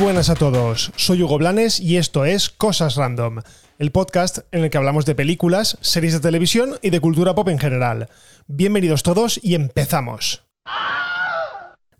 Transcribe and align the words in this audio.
Buenas 0.00 0.28
a 0.28 0.34
todos, 0.34 0.92
soy 0.96 1.22
Hugo 1.22 1.38
Blanes 1.38 1.80
y 1.80 1.96
esto 1.96 2.26
es 2.26 2.50
Cosas 2.50 2.96
Random, 2.96 3.40
el 3.78 3.92
podcast 3.92 4.40
en 4.52 4.62
el 4.62 4.68
que 4.68 4.76
hablamos 4.76 5.06
de 5.06 5.14
películas, 5.14 5.78
series 5.80 6.12
de 6.12 6.20
televisión 6.20 6.78
y 6.82 6.90
de 6.90 7.00
cultura 7.00 7.34
pop 7.34 7.48
en 7.48 7.58
general. 7.58 8.10
Bienvenidos 8.46 9.02
todos 9.02 9.40
y 9.42 9.54
empezamos. 9.54 10.44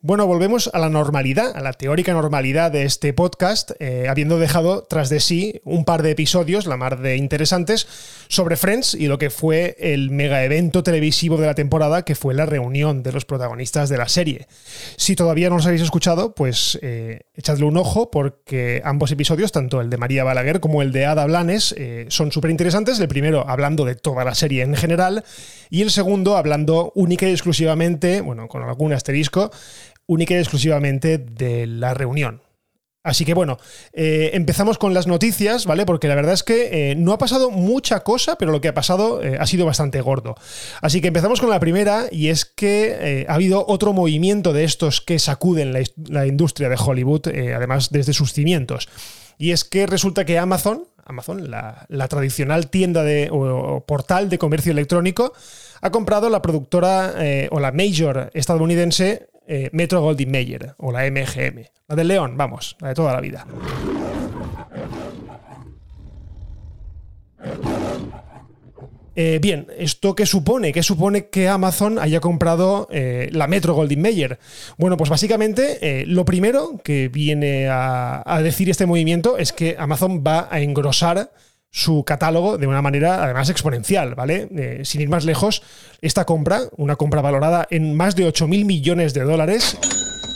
Bueno, 0.06 0.24
volvemos 0.28 0.70
a 0.72 0.78
la 0.78 0.88
normalidad, 0.88 1.56
a 1.56 1.60
la 1.60 1.72
teórica 1.72 2.12
normalidad 2.12 2.70
de 2.70 2.84
este 2.84 3.12
podcast, 3.12 3.72
eh, 3.80 4.06
habiendo 4.08 4.38
dejado 4.38 4.84
tras 4.84 5.08
de 5.08 5.18
sí 5.18 5.60
un 5.64 5.84
par 5.84 6.04
de 6.04 6.12
episodios, 6.12 6.66
la 6.66 6.76
mar 6.76 7.00
de 7.00 7.16
interesantes, 7.16 7.88
sobre 8.28 8.56
Friends 8.56 8.94
y 8.94 9.08
lo 9.08 9.18
que 9.18 9.30
fue 9.30 9.74
el 9.80 10.12
mega 10.12 10.44
evento 10.44 10.84
televisivo 10.84 11.38
de 11.38 11.46
la 11.46 11.56
temporada, 11.56 12.04
que 12.04 12.14
fue 12.14 12.34
la 12.34 12.46
reunión 12.46 13.02
de 13.02 13.10
los 13.10 13.24
protagonistas 13.24 13.88
de 13.88 13.98
la 13.98 14.08
serie. 14.08 14.46
Si 14.96 15.16
todavía 15.16 15.48
no 15.48 15.56
los 15.56 15.66
habéis 15.66 15.82
escuchado, 15.82 16.36
pues 16.36 16.78
eh, 16.82 17.22
echadle 17.34 17.64
un 17.64 17.76
ojo, 17.76 18.08
porque 18.12 18.82
ambos 18.84 19.10
episodios, 19.10 19.50
tanto 19.50 19.80
el 19.80 19.90
de 19.90 19.96
María 19.96 20.22
Balaguer 20.22 20.60
como 20.60 20.82
el 20.82 20.92
de 20.92 21.04
Ada 21.04 21.26
Blanes, 21.26 21.74
eh, 21.76 22.06
son 22.10 22.30
súper 22.30 22.52
interesantes. 22.52 23.00
El 23.00 23.08
primero 23.08 23.44
hablando 23.48 23.84
de 23.84 23.96
toda 23.96 24.24
la 24.24 24.36
serie 24.36 24.62
en 24.62 24.76
general, 24.76 25.24
y 25.68 25.82
el 25.82 25.90
segundo 25.90 26.36
hablando 26.36 26.92
única 26.94 27.28
y 27.28 27.32
exclusivamente, 27.32 28.20
bueno, 28.20 28.46
con 28.46 28.62
algún 28.62 28.92
asterisco, 28.92 29.50
única 30.06 30.34
y 30.34 30.38
exclusivamente 30.38 31.18
de 31.18 31.66
la 31.66 31.94
reunión. 31.94 32.42
Así 33.06 33.24
que 33.24 33.34
bueno, 33.34 33.56
eh, 33.92 34.30
empezamos 34.34 34.78
con 34.78 34.92
las 34.92 35.06
noticias, 35.06 35.64
¿vale? 35.64 35.86
Porque 35.86 36.08
la 36.08 36.16
verdad 36.16 36.34
es 36.34 36.42
que 36.42 36.90
eh, 36.90 36.96
no 36.96 37.12
ha 37.12 37.18
pasado 37.18 37.52
mucha 37.52 38.00
cosa, 38.00 38.36
pero 38.36 38.50
lo 38.50 38.60
que 38.60 38.66
ha 38.66 38.74
pasado 38.74 39.22
eh, 39.22 39.36
ha 39.38 39.46
sido 39.46 39.64
bastante 39.64 40.00
gordo. 40.00 40.34
Así 40.82 41.00
que 41.00 41.06
empezamos 41.06 41.40
con 41.40 41.48
la 41.48 41.60
primera, 41.60 42.06
y 42.10 42.30
es 42.30 42.44
que 42.44 43.24
ha 43.28 43.34
habido 43.34 43.64
otro 43.68 43.92
movimiento 43.92 44.52
de 44.52 44.64
estos 44.64 45.00
que 45.00 45.20
sacuden 45.20 45.72
la, 45.72 46.26
industria 46.26 46.68
de 46.68 46.76
Hollywood, 46.84 47.28
además 47.54 47.90
desde 47.92 48.12
sus 48.12 48.32
cimientos. 48.32 48.88
Y 49.38 49.52
es 49.52 49.62
que 49.62 49.86
resulta 49.86 50.24
que 50.24 50.40
Amazon, 50.40 50.88
Amazon, 51.04 51.48
la, 51.48 52.08
tradicional 52.08 52.70
tienda 52.70 53.04
de, 53.04 53.28
o, 53.30 53.84
portal 53.86 54.28
de 54.28 54.38
comercio 54.38 54.72
electrónico, 54.72 55.32
ha 55.80 55.90
comprado 55.90 56.28
la 56.28 56.42
productora 56.42 57.14
o 57.52 57.60
la 57.60 57.70
major 57.70 58.32
estadounidense 58.34 59.28
eh, 59.46 59.70
Metro 59.72 60.00
Goldwyn 60.00 60.30
Mayer 60.30 60.74
o 60.78 60.92
la 60.92 61.08
MGM. 61.10 61.64
La 61.88 61.96
del 61.96 62.08
León, 62.08 62.36
vamos, 62.36 62.76
la 62.80 62.88
de 62.88 62.94
toda 62.94 63.12
la 63.12 63.20
vida. 63.20 63.46
Eh, 69.14 69.38
bien, 69.40 69.68
¿esto 69.78 70.14
qué 70.14 70.26
supone? 70.26 70.72
¿Qué 70.72 70.82
supone 70.82 71.28
que 71.28 71.48
Amazon 71.48 71.98
haya 71.98 72.20
comprado 72.20 72.86
eh, 72.90 73.30
la 73.32 73.46
Metro 73.46 73.74
Goldwyn 73.74 74.02
Mayer? 74.02 74.38
Bueno, 74.76 74.96
pues 74.96 75.08
básicamente 75.08 76.04
lo 76.06 76.24
primero 76.24 76.80
que 76.84 77.08
viene 77.08 77.68
a, 77.70 78.40
decir 78.42 78.68
este 78.68 78.84
movimiento 78.84 79.38
es 79.38 79.52
que 79.52 79.76
Amazon 79.78 80.22
va 80.26 80.48
a 80.50 80.60
engrosar 80.60 81.30
su 81.76 82.04
catálogo 82.04 82.56
de 82.56 82.66
una 82.66 82.80
manera 82.80 83.22
además 83.22 83.50
exponencial, 83.50 84.14
¿vale? 84.14 84.48
Eh, 84.56 84.80
sin 84.84 85.02
ir 85.02 85.10
más 85.10 85.26
lejos, 85.26 85.62
esta 86.00 86.24
compra, 86.24 86.62
una 86.78 86.96
compra 86.96 87.20
valorada 87.20 87.66
en 87.68 87.94
más 87.94 88.16
de 88.16 88.26
8.000 88.26 88.64
millones 88.64 89.12
de 89.12 89.24
dólares, 89.24 89.76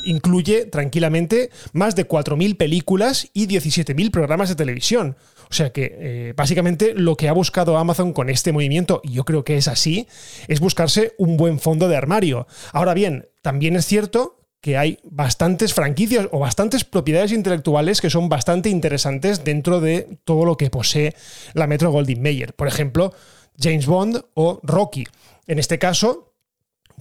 incluye 0.04 0.66
tranquilamente 0.66 1.48
más 1.72 1.96
de 1.96 2.06
4.000 2.06 2.58
películas 2.58 3.30
y 3.32 3.46
17.000 3.46 4.10
programas 4.10 4.50
de 4.50 4.54
televisión. 4.54 5.16
O 5.50 5.54
sea 5.54 5.72
que 5.72 5.96
eh, 5.98 6.34
básicamente 6.36 6.92
lo 6.94 7.16
que 7.16 7.30
ha 7.30 7.32
buscado 7.32 7.78
Amazon 7.78 8.12
con 8.12 8.28
este 8.28 8.52
movimiento, 8.52 9.00
y 9.02 9.12
yo 9.12 9.24
creo 9.24 9.42
que 9.42 9.56
es 9.56 9.66
así, 9.66 10.06
es 10.46 10.60
buscarse 10.60 11.14
un 11.16 11.38
buen 11.38 11.58
fondo 11.58 11.88
de 11.88 11.96
armario. 11.96 12.46
Ahora 12.74 12.92
bien, 12.92 13.30
también 13.40 13.76
es 13.76 13.86
cierto 13.86 14.39
que 14.60 14.76
hay 14.76 14.98
bastantes 15.04 15.72
franquicias 15.74 16.28
o 16.32 16.38
bastantes 16.38 16.84
propiedades 16.84 17.32
intelectuales 17.32 18.00
que 18.00 18.10
son 18.10 18.28
bastante 18.28 18.68
interesantes 18.68 19.42
dentro 19.42 19.80
de 19.80 20.18
todo 20.24 20.44
lo 20.44 20.56
que 20.56 20.70
posee 20.70 21.14
la 21.54 21.66
Metro 21.66 21.90
Goldwyn 21.90 22.22
Mayer. 22.22 22.54
Por 22.54 22.68
ejemplo, 22.68 23.14
James 23.58 23.86
Bond 23.86 24.22
o 24.34 24.60
Rocky. 24.62 25.06
En 25.46 25.58
este 25.58 25.78
caso, 25.78 26.29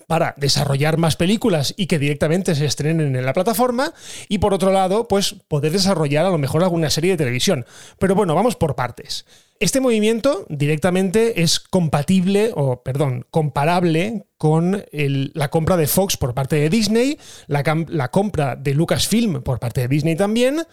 para 0.09 0.33
desarrollar 0.37 0.97
más 0.97 1.15
películas 1.15 1.75
y 1.77 1.85
que 1.85 1.99
directamente 1.99 2.55
se 2.55 2.65
estrenen 2.65 3.15
en 3.15 3.25
la 3.25 3.31
plataforma 3.31 3.93
y 4.27 4.39
por 4.39 4.55
otro 4.55 4.71
lado, 4.71 5.07
pues 5.07 5.35
poder 5.47 5.71
desarrollar 5.71 6.25
a 6.25 6.31
lo 6.31 6.39
mejor 6.39 6.63
alguna 6.63 6.89
serie 6.89 7.11
de 7.11 7.17
televisión. 7.17 7.63
Pero 7.99 8.15
bueno, 8.15 8.33
vamos 8.33 8.55
por 8.55 8.75
partes. 8.75 9.27
Este 9.59 9.81
movimiento 9.81 10.47
directamente 10.49 11.43
es 11.43 11.59
compatible, 11.59 12.49
o 12.55 12.81
perdón, 12.81 13.27
comparable 13.29 14.25
con 14.39 14.83
la 14.91 15.49
compra 15.49 15.77
de 15.77 15.85
Fox 15.85 16.17
por 16.17 16.33
parte 16.33 16.55
de 16.55 16.71
Disney, 16.71 17.19
la, 17.45 17.61
la 17.87 18.09
compra 18.09 18.55
de 18.55 18.73
Lucasfilm 18.73 19.43
por 19.43 19.59
parte 19.59 19.81
de 19.81 19.89
Disney 19.89 20.15
también, 20.15 20.63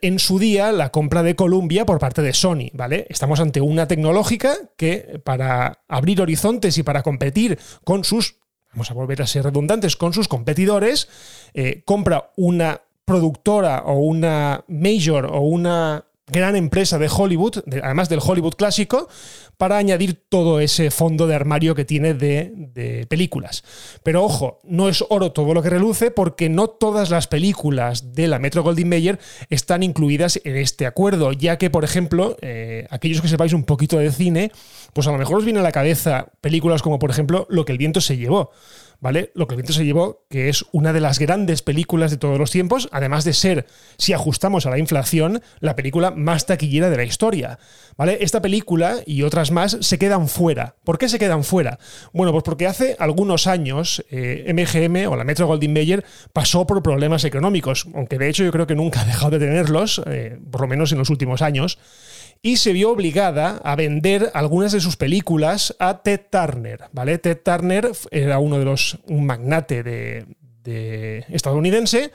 en 0.00 0.18
su 0.18 0.38
día 0.38 0.72
la 0.72 0.90
compra 0.90 1.22
de 1.22 1.36
Columbia 1.36 1.86
por 1.86 1.98
parte 1.98 2.22
de 2.22 2.32
Sony, 2.32 2.70
¿vale? 2.72 3.06
Estamos 3.08 3.40
ante 3.40 3.60
una 3.60 3.86
tecnológica 3.88 4.54
que 4.76 5.20
para 5.24 5.84
abrir 5.88 6.20
horizontes 6.20 6.78
y 6.78 6.82
para 6.82 7.02
competir 7.02 7.58
con 7.84 8.04
sus, 8.04 8.36
vamos 8.72 8.90
a 8.90 8.94
volver 8.94 9.22
a 9.22 9.26
ser 9.26 9.44
redundantes, 9.44 9.96
con 9.96 10.12
sus 10.12 10.28
competidores, 10.28 11.08
eh, 11.54 11.82
compra 11.84 12.30
una 12.36 12.82
productora 13.04 13.82
o 13.84 13.98
una 13.98 14.64
major 14.68 15.26
o 15.26 15.40
una 15.40 16.04
gran 16.32 16.56
empresa 16.56 16.98
de 16.98 17.08
Hollywood, 17.08 17.58
además 17.82 18.08
del 18.08 18.20
Hollywood 18.20 18.54
clásico, 18.54 19.08
para 19.56 19.76
añadir 19.76 20.20
todo 20.28 20.58
ese 20.58 20.90
fondo 20.90 21.28
de 21.28 21.36
armario 21.36 21.74
que 21.76 21.84
tiene 21.84 22.14
de, 22.14 23.06
películas. 23.08 23.62
Pero 24.02 24.24
ojo, 24.24 24.58
no 24.64 24.88
es 24.88 25.04
oro 25.08 25.30
todo 25.30 25.54
lo 25.54 25.62
que 25.62 25.70
reluce 25.70 26.10
porque 26.10 26.48
no 26.48 26.68
todas 26.68 27.10
las 27.10 27.28
películas 27.28 28.12
de 28.12 28.26
la 28.26 28.40
Metro 28.40 28.62
Goldwyn 28.62 28.88
Mayer 28.88 29.18
están 29.50 29.82
incluidas 29.82 30.40
en 30.44 30.56
este 30.56 30.86
acuerdo, 30.86 31.32
ya 31.32 31.58
que, 31.58 31.70
por 31.70 31.84
ejemplo, 31.84 32.36
eh, 32.42 32.86
aquellos 32.90 33.20
que 33.20 33.28
sepáis 33.28 33.52
un 33.52 33.64
poquito 33.64 33.98
de 33.98 34.10
cine, 34.10 34.50
pues 34.92 35.06
a 35.06 35.12
lo 35.12 35.18
mejor 35.18 35.38
os 35.38 35.44
viene 35.44 35.60
a 35.60 35.62
la 35.62 35.70
cabeza 35.70 36.32
películas 36.40 36.82
como, 36.82 36.98
por 36.98 37.10
ejemplo, 37.10 37.46
Lo 37.48 37.64
que 37.64 37.72
el 37.72 37.78
viento 37.78 38.00
se 38.00 38.16
llevó 38.16 38.50
¿vale? 39.02 39.32
Lo 39.34 39.48
que 39.48 39.54
el 39.54 39.56
viento 39.58 39.72
se 39.72 39.84
llevó, 39.84 40.24
que 40.30 40.48
es 40.48 40.64
una 40.70 40.92
de 40.92 41.00
las 41.00 41.18
grandes 41.18 41.60
películas 41.60 42.12
de 42.12 42.18
todos 42.18 42.38
los 42.38 42.52
tiempos, 42.52 42.88
además 42.92 43.24
de 43.24 43.32
ser, 43.32 43.66
si 43.98 44.12
ajustamos 44.12 44.64
a 44.64 44.70
la 44.70 44.78
inflación, 44.78 45.42
la 45.58 45.74
película 45.74 46.12
más 46.12 46.46
taquillera 46.46 46.88
de 46.88 46.96
la 46.96 47.02
historia, 47.02 47.58
¿vale? 47.96 48.18
Esta 48.20 48.40
película 48.40 48.98
y 49.04 49.24
otras 49.24 49.50
más 49.50 49.76
se 49.80 49.98
quedan 49.98 50.28
fuera. 50.28 50.76
¿Por 50.84 50.98
qué 50.98 51.08
se 51.08 51.18
quedan 51.18 51.42
fuera? 51.42 51.80
Bueno, 52.12 52.30
pues 52.30 52.44
porque 52.44 52.68
hace 52.68 52.94
algunos 53.00 53.48
años 53.48 54.04
MGM 54.08 54.96
eh, 54.96 55.06
o 55.08 55.16
la 55.16 55.24
Metro 55.24 55.48
Goldwyn 55.48 55.72
Mayer 55.72 56.04
pasó 56.32 56.64
por 56.64 56.80
problemas 56.80 57.24
económicos, 57.24 57.88
aunque 57.94 58.18
de 58.18 58.28
hecho 58.28 58.44
yo 58.44 58.52
creo 58.52 58.68
que 58.68 58.76
nunca 58.76 59.00
ha 59.00 59.04
dejado 59.04 59.32
de 59.32 59.40
tenerlos, 59.40 60.00
eh, 60.06 60.38
por 60.52 60.60
lo 60.60 60.68
menos 60.68 60.92
en 60.92 60.98
los 60.98 61.10
últimos 61.10 61.42
años 61.42 61.76
y 62.42 62.56
se 62.56 62.72
vio 62.72 62.90
obligada 62.90 63.60
a 63.64 63.76
vender 63.76 64.30
algunas 64.34 64.72
de 64.72 64.80
sus 64.80 64.96
películas 64.96 65.76
a 65.78 66.02
Ted 66.02 66.22
Turner, 66.28 66.84
¿vale? 66.92 67.18
Ted 67.18 67.38
Turner 67.42 67.90
era 68.10 68.40
uno 68.40 68.58
de 68.58 68.64
los 68.64 68.98
un 69.06 69.24
magnate 69.24 69.84
de, 69.84 70.26
estadounidense 70.64 72.12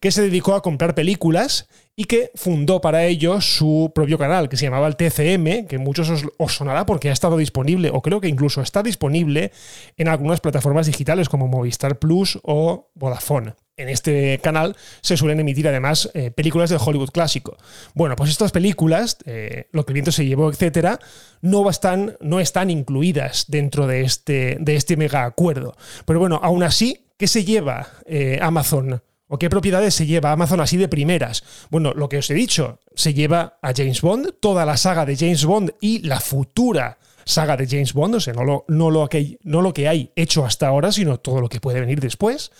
que 0.00 0.10
se 0.10 0.22
dedicó 0.22 0.54
a 0.54 0.62
comprar 0.62 0.94
películas 0.94 1.68
y 1.96 2.04
que 2.04 2.30
fundó 2.34 2.80
para 2.80 3.04
ello 3.04 3.40
su 3.40 3.92
propio 3.94 4.16
canal 4.18 4.48
que 4.48 4.56
se 4.56 4.64
llamaba 4.64 4.86
el 4.86 4.96
TCM, 4.96 5.66
que 5.66 5.78
muchos 5.78 6.10
os, 6.38 6.54
sonará 6.54 6.86
porque 6.86 7.10
ha 7.10 7.12
estado 7.12 7.36
disponible 7.36 7.90
o 7.92 8.00
creo 8.00 8.20
que 8.20 8.28
incluso 8.28 8.62
está 8.62 8.82
disponible 8.82 9.52
en 9.96 10.08
algunas 10.08 10.40
plataformas 10.40 10.86
digitales 10.86 11.28
como 11.28 11.48
Movistar 11.48 11.98
Plus 11.98 12.38
o 12.42 12.90
Vodafone 12.94 13.54
en 13.80 13.88
este 13.88 14.38
canal 14.42 14.76
se 15.00 15.16
suelen 15.16 15.40
emitir 15.40 15.66
además 15.66 16.10
eh, 16.14 16.30
películas 16.30 16.70
de 16.70 16.76
Hollywood 16.76 17.10
clásico. 17.10 17.56
Bueno, 17.94 18.14
pues 18.16 18.30
estas 18.30 18.52
películas, 18.52 19.18
eh, 19.24 19.68
Lo 19.72 19.84
que 19.84 19.92
el 19.92 19.94
viento 19.94 20.12
se 20.12 20.26
llevó, 20.26 20.50
etcétera, 20.50 20.98
no 21.40 21.68
están, 21.68 22.16
no 22.20 22.40
están 22.40 22.70
incluidas 22.70 23.46
dentro 23.48 23.86
de 23.86 24.02
este, 24.02 24.58
de 24.60 24.76
este 24.76 24.96
mega 24.96 25.24
acuerdo. 25.24 25.76
Pero 26.04 26.18
bueno, 26.20 26.40
aún 26.42 26.62
así, 26.62 27.06
¿qué 27.20 27.28
se 27.28 27.44
lleva 27.44 27.86
eh, 28.06 28.38
Amazon? 28.40 29.02
¿O 29.28 29.38
qué 29.38 29.50
propiedades 29.50 29.92
se 29.94 30.06
lleva 30.06 30.32
Amazon 30.32 30.58
así 30.60 30.78
de 30.78 30.88
primeras? 30.88 31.44
Bueno, 31.68 31.92
lo 31.94 32.08
que 32.08 32.16
os 32.16 32.30
he 32.30 32.34
dicho, 32.34 32.80
se 32.94 33.12
lleva 33.12 33.58
a 33.60 33.74
James 33.76 34.00
Bond, 34.00 34.36
toda 34.40 34.64
la 34.64 34.78
saga 34.78 35.04
de 35.04 35.18
James 35.18 35.44
Bond 35.44 35.74
y 35.82 35.98
la 35.98 36.18
futura 36.18 36.96
saga 37.26 37.58
de 37.58 37.66
James 37.68 37.92
Bond, 37.92 38.14
o 38.14 38.20
sea, 38.20 38.32
no 38.32 38.42
lo, 38.42 38.64
no 38.68 38.90
lo, 38.90 39.06
que, 39.06 39.38
no 39.42 39.60
lo 39.60 39.74
que 39.74 39.86
hay 39.86 40.10
hecho 40.16 40.46
hasta 40.46 40.68
ahora, 40.68 40.92
sino 40.92 41.20
todo 41.20 41.42
lo 41.42 41.50
que 41.50 41.60
puede 41.60 41.80
venir 41.80 42.00
después 42.00 42.52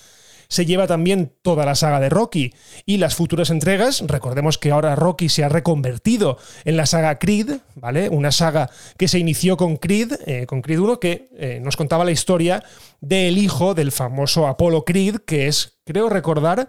se 0.50 0.66
lleva 0.66 0.86
también 0.86 1.32
toda 1.42 1.64
la 1.64 1.76
saga 1.76 2.00
de 2.00 2.10
Rocky 2.10 2.52
y 2.84 2.98
las 2.98 3.14
futuras 3.14 3.48
entregas. 3.50 4.02
Recordemos 4.06 4.58
que 4.58 4.72
ahora 4.72 4.96
Rocky 4.96 5.28
se 5.28 5.44
ha 5.44 5.48
reconvertido 5.48 6.36
en 6.64 6.76
la 6.76 6.86
saga 6.86 7.18
Creed, 7.18 7.60
¿vale? 7.76 8.08
Una 8.08 8.32
saga 8.32 8.68
que 8.98 9.08
se 9.08 9.20
inició 9.20 9.56
con 9.56 9.76
Creed, 9.76 10.12
eh, 10.26 10.46
con 10.46 10.60
Creed 10.60 10.80
1, 10.80 11.00
que 11.00 11.28
eh, 11.38 11.60
nos 11.62 11.76
contaba 11.76 12.04
la 12.04 12.10
historia 12.10 12.64
del 13.00 13.38
hijo 13.38 13.74
del 13.74 13.92
famoso 13.92 14.48
Apollo 14.48 14.84
Creed, 14.84 15.18
que 15.24 15.46
es, 15.46 15.78
creo 15.84 16.08
recordar, 16.08 16.68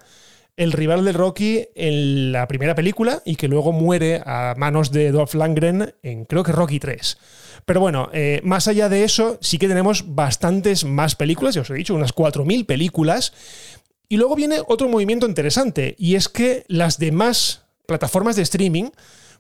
el 0.57 0.71
rival 0.71 1.03
de 1.06 1.13
Rocky 1.13 1.68
en 1.75 2.31
la 2.31 2.48
primera 2.48 2.75
película 2.75 3.21
y 3.25 3.36
que 3.36 3.48
luego 3.48 3.71
muere 3.71 4.21
a 4.25 4.53
manos 4.57 4.92
de 4.92 5.12
Dolph 5.12 5.33
Lundgren 5.33 5.95
en 6.03 6.25
creo 6.25 6.44
que 6.44 6.51
Rocky 6.51 6.80
3. 6.80 7.18
Pero 7.65 7.80
bueno, 7.80 8.09
eh, 8.13 8.42
más 8.44 8.68
allá 8.68 8.89
de 8.89 9.03
eso, 9.03 9.38
sí 9.42 9.57
que 9.57 9.68
tenemos 9.68 10.15
bastantes 10.15 10.83
más 10.83 11.15
películas, 11.15 11.56
ya 11.56 11.62
os 11.62 11.69
he 11.69 11.75
dicho, 11.75 11.95
unas 11.95 12.13
4.000 12.13 12.65
películas 12.65 13.33
Y 14.09 14.18
luego 14.18 14.36
viene 14.36 14.57
otro 14.68 14.89
movimiento 14.89 15.25
interesante, 15.25 15.95
y 15.98 16.15
es 16.15 16.27
que 16.27 16.65
las 16.68 17.00
demás 17.00 17.63
plataformas 17.86 18.36
de 18.36 18.42
streaming 18.42 18.89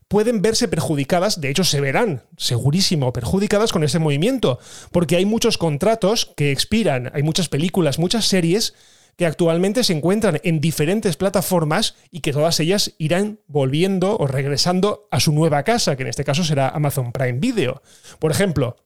pueden 0.07 0.41
verse 0.41 0.67
perjudicadas, 0.67 1.39
de 1.39 1.49
hecho 1.49 1.63
se 1.63 1.81
verán 1.81 2.23
segurísimo 2.37 3.13
perjudicadas 3.13 3.71
con 3.71 3.83
ese 3.83 3.99
movimiento, 3.99 4.59
porque 4.91 5.15
hay 5.15 5.25
muchos 5.25 5.57
contratos 5.57 6.31
que 6.35 6.51
expiran, 6.51 7.11
hay 7.13 7.23
muchas 7.23 7.47
películas, 7.47 7.99
muchas 7.99 8.25
series 8.25 8.73
que 9.17 9.25
actualmente 9.25 9.83
se 9.83 9.93
encuentran 9.93 10.39
en 10.43 10.59
diferentes 10.59 11.17
plataformas 11.17 11.95
y 12.09 12.21
que 12.21 12.33
todas 12.33 12.59
ellas 12.59 12.95
irán 12.97 13.39
volviendo 13.47 14.17
o 14.17 14.27
regresando 14.27 15.07
a 15.11 15.19
su 15.19 15.31
nueva 15.31 15.63
casa, 15.63 15.95
que 15.95 16.03
en 16.03 16.09
este 16.09 16.23
caso 16.23 16.43
será 16.43 16.69
Amazon 16.69 17.11
Prime 17.11 17.39
Video. 17.39 17.81
Por 18.19 18.31
ejemplo, 18.31 18.77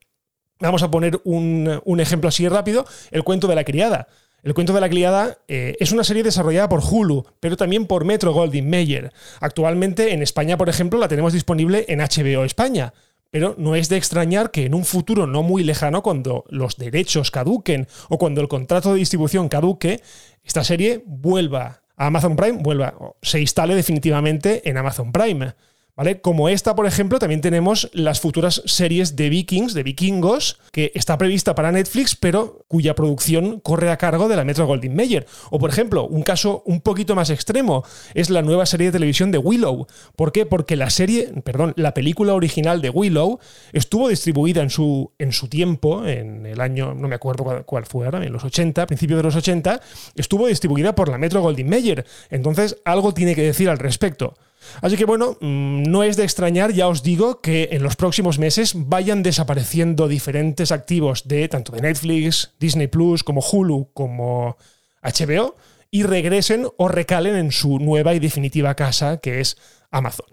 vamos 0.60 0.82
a 0.82 0.90
poner 0.90 1.20
un, 1.24 2.00
ejemplo 2.00 2.28
así 2.28 2.48
rápido, 2.48 2.86
el 3.10 3.24
cuento 3.24 3.46
de 3.46 3.54
la 3.54 3.64
criada. 3.64 4.08
El 4.42 4.54
cuento 4.54 4.72
de 4.72 4.80
la 4.80 4.88
criada 4.88 5.38
eh, 5.48 5.74
es 5.80 5.90
una 5.90 6.04
serie 6.04 6.22
desarrollada 6.22 6.68
por 6.68 6.80
Hulu, 6.80 7.24
pero 7.40 7.56
también 7.56 7.86
por 7.86 8.04
Metro 8.04 8.32
Goldwyn 8.32 8.70
Mayer. 8.70 9.12
Actualmente 9.40 10.12
en 10.12 10.22
España, 10.22 10.56
por 10.56 10.68
ejemplo, 10.68 11.00
la 11.00 11.08
tenemos 11.08 11.32
disponible 11.32 11.84
en 11.88 11.98
HBO 11.98 12.44
España. 12.44 12.92
Pero 13.36 13.54
no 13.58 13.76
es 13.76 13.90
de 13.90 13.98
extrañar 13.98 14.50
que 14.50 14.64
en 14.64 14.72
un 14.72 14.86
futuro 14.86 15.26
no 15.26 15.42
muy 15.42 15.62
lejano, 15.62 16.02
cuando 16.02 16.46
los 16.48 16.78
derechos 16.78 17.30
caduquen 17.30 17.86
o 18.08 18.16
cuando 18.16 18.40
el 18.40 18.48
contrato 18.48 18.94
de 18.94 18.98
distribución 18.98 19.50
caduque, 19.50 20.00
esta 20.42 20.64
serie 20.64 21.02
vuelva 21.04 21.82
a 21.98 22.06
Amazon 22.06 22.34
Prime, 22.34 22.62
vuelva, 22.62 22.94
se 23.20 23.38
instale 23.38 23.74
definitivamente 23.74 24.66
en 24.66 24.78
Amazon 24.78 25.12
Prime. 25.12 25.52
¿Vale? 25.96 26.20
Como 26.20 26.50
esta, 26.50 26.76
por 26.76 26.84
ejemplo, 26.84 27.18
también 27.18 27.40
tenemos 27.40 27.88
las 27.94 28.20
futuras 28.20 28.60
series 28.66 29.16
de 29.16 29.30
Vikings, 29.30 29.72
de 29.72 29.82
vikingos, 29.82 30.60
que 30.70 30.92
está 30.94 31.16
prevista 31.16 31.54
para 31.54 31.72
Netflix, 31.72 32.14
pero 32.14 32.66
cuya 32.68 32.94
producción 32.94 33.60
corre 33.60 33.90
a 33.90 33.96
cargo 33.96 34.28
de 34.28 34.36
la 34.36 34.44
Metro 34.44 34.66
Goldwyn 34.66 34.94
Mayer. 34.94 35.26
O, 35.50 35.58
por 35.58 35.70
ejemplo, 35.70 36.06
un 36.06 36.22
caso 36.22 36.62
un 36.66 36.82
poquito 36.82 37.14
más 37.14 37.30
extremo 37.30 37.82
es 38.12 38.28
la 38.28 38.42
nueva 38.42 38.66
serie 38.66 38.88
de 38.88 38.92
televisión 38.92 39.30
de 39.30 39.38
Willow. 39.38 39.86
¿Por 40.16 40.32
qué? 40.32 40.44
Porque 40.44 40.76
la 40.76 40.90
serie, 40.90 41.32
perdón, 41.42 41.72
la 41.76 41.94
película 41.94 42.34
original 42.34 42.82
de 42.82 42.90
Willow 42.90 43.38
estuvo 43.72 44.10
distribuida 44.10 44.60
en 44.60 44.68
su, 44.68 45.12
en 45.18 45.32
su 45.32 45.48
tiempo, 45.48 46.06
en 46.06 46.44
el 46.44 46.60
año, 46.60 46.92
no 46.92 47.08
me 47.08 47.14
acuerdo 47.14 47.64
cuál, 47.64 47.86
fue 47.86 48.04
ahora, 48.04 48.22
en 48.22 48.34
los 48.34 48.44
80, 48.44 48.86
principios 48.86 49.16
de 49.16 49.22
los 49.22 49.36
80, 49.36 49.80
estuvo 50.14 50.46
distribuida 50.46 50.94
por 50.94 51.08
la 51.08 51.16
Metro 51.16 51.40
Goldwyn 51.40 51.70
Mayer. 51.70 52.04
Entonces, 52.28 52.76
algo 52.84 53.14
tiene 53.14 53.34
que 53.34 53.42
decir 53.42 53.70
al 53.70 53.78
respecto. 53.78 54.34
Así 54.82 54.96
que 54.96 55.04
bueno, 55.04 55.36
mm, 55.40 55.82
no 55.84 56.02
es 56.02 56.16
de 56.16 56.24
extrañar, 56.24 56.72
ya 56.72 56.88
os 56.88 57.02
digo, 57.02 57.40
que 57.40 57.68
en 57.72 57.82
los 57.82 57.96
próximos 57.96 58.38
meses 58.38 58.72
vayan 58.74 59.22
desapareciendo 59.22 60.08
diferentes 60.08 60.72
activos 60.72 61.26
de 61.28 61.48
tanto 61.48 61.72
de 61.72 61.82
Netflix, 61.82 62.54
Disney 62.58 62.86
Plus, 62.86 63.24
como 63.24 63.40
Hulu, 63.40 63.90
como 63.92 64.56
HBO, 65.02 65.56
y 65.90 66.02
regresen 66.02 66.66
o 66.76 66.88
recalen 66.88 67.36
en 67.36 67.52
su 67.52 67.78
nueva 67.78 68.14
y 68.14 68.18
definitiva 68.18 68.74
casa, 68.74 69.18
que 69.18 69.40
es 69.40 69.56
Amazon. 69.90 70.26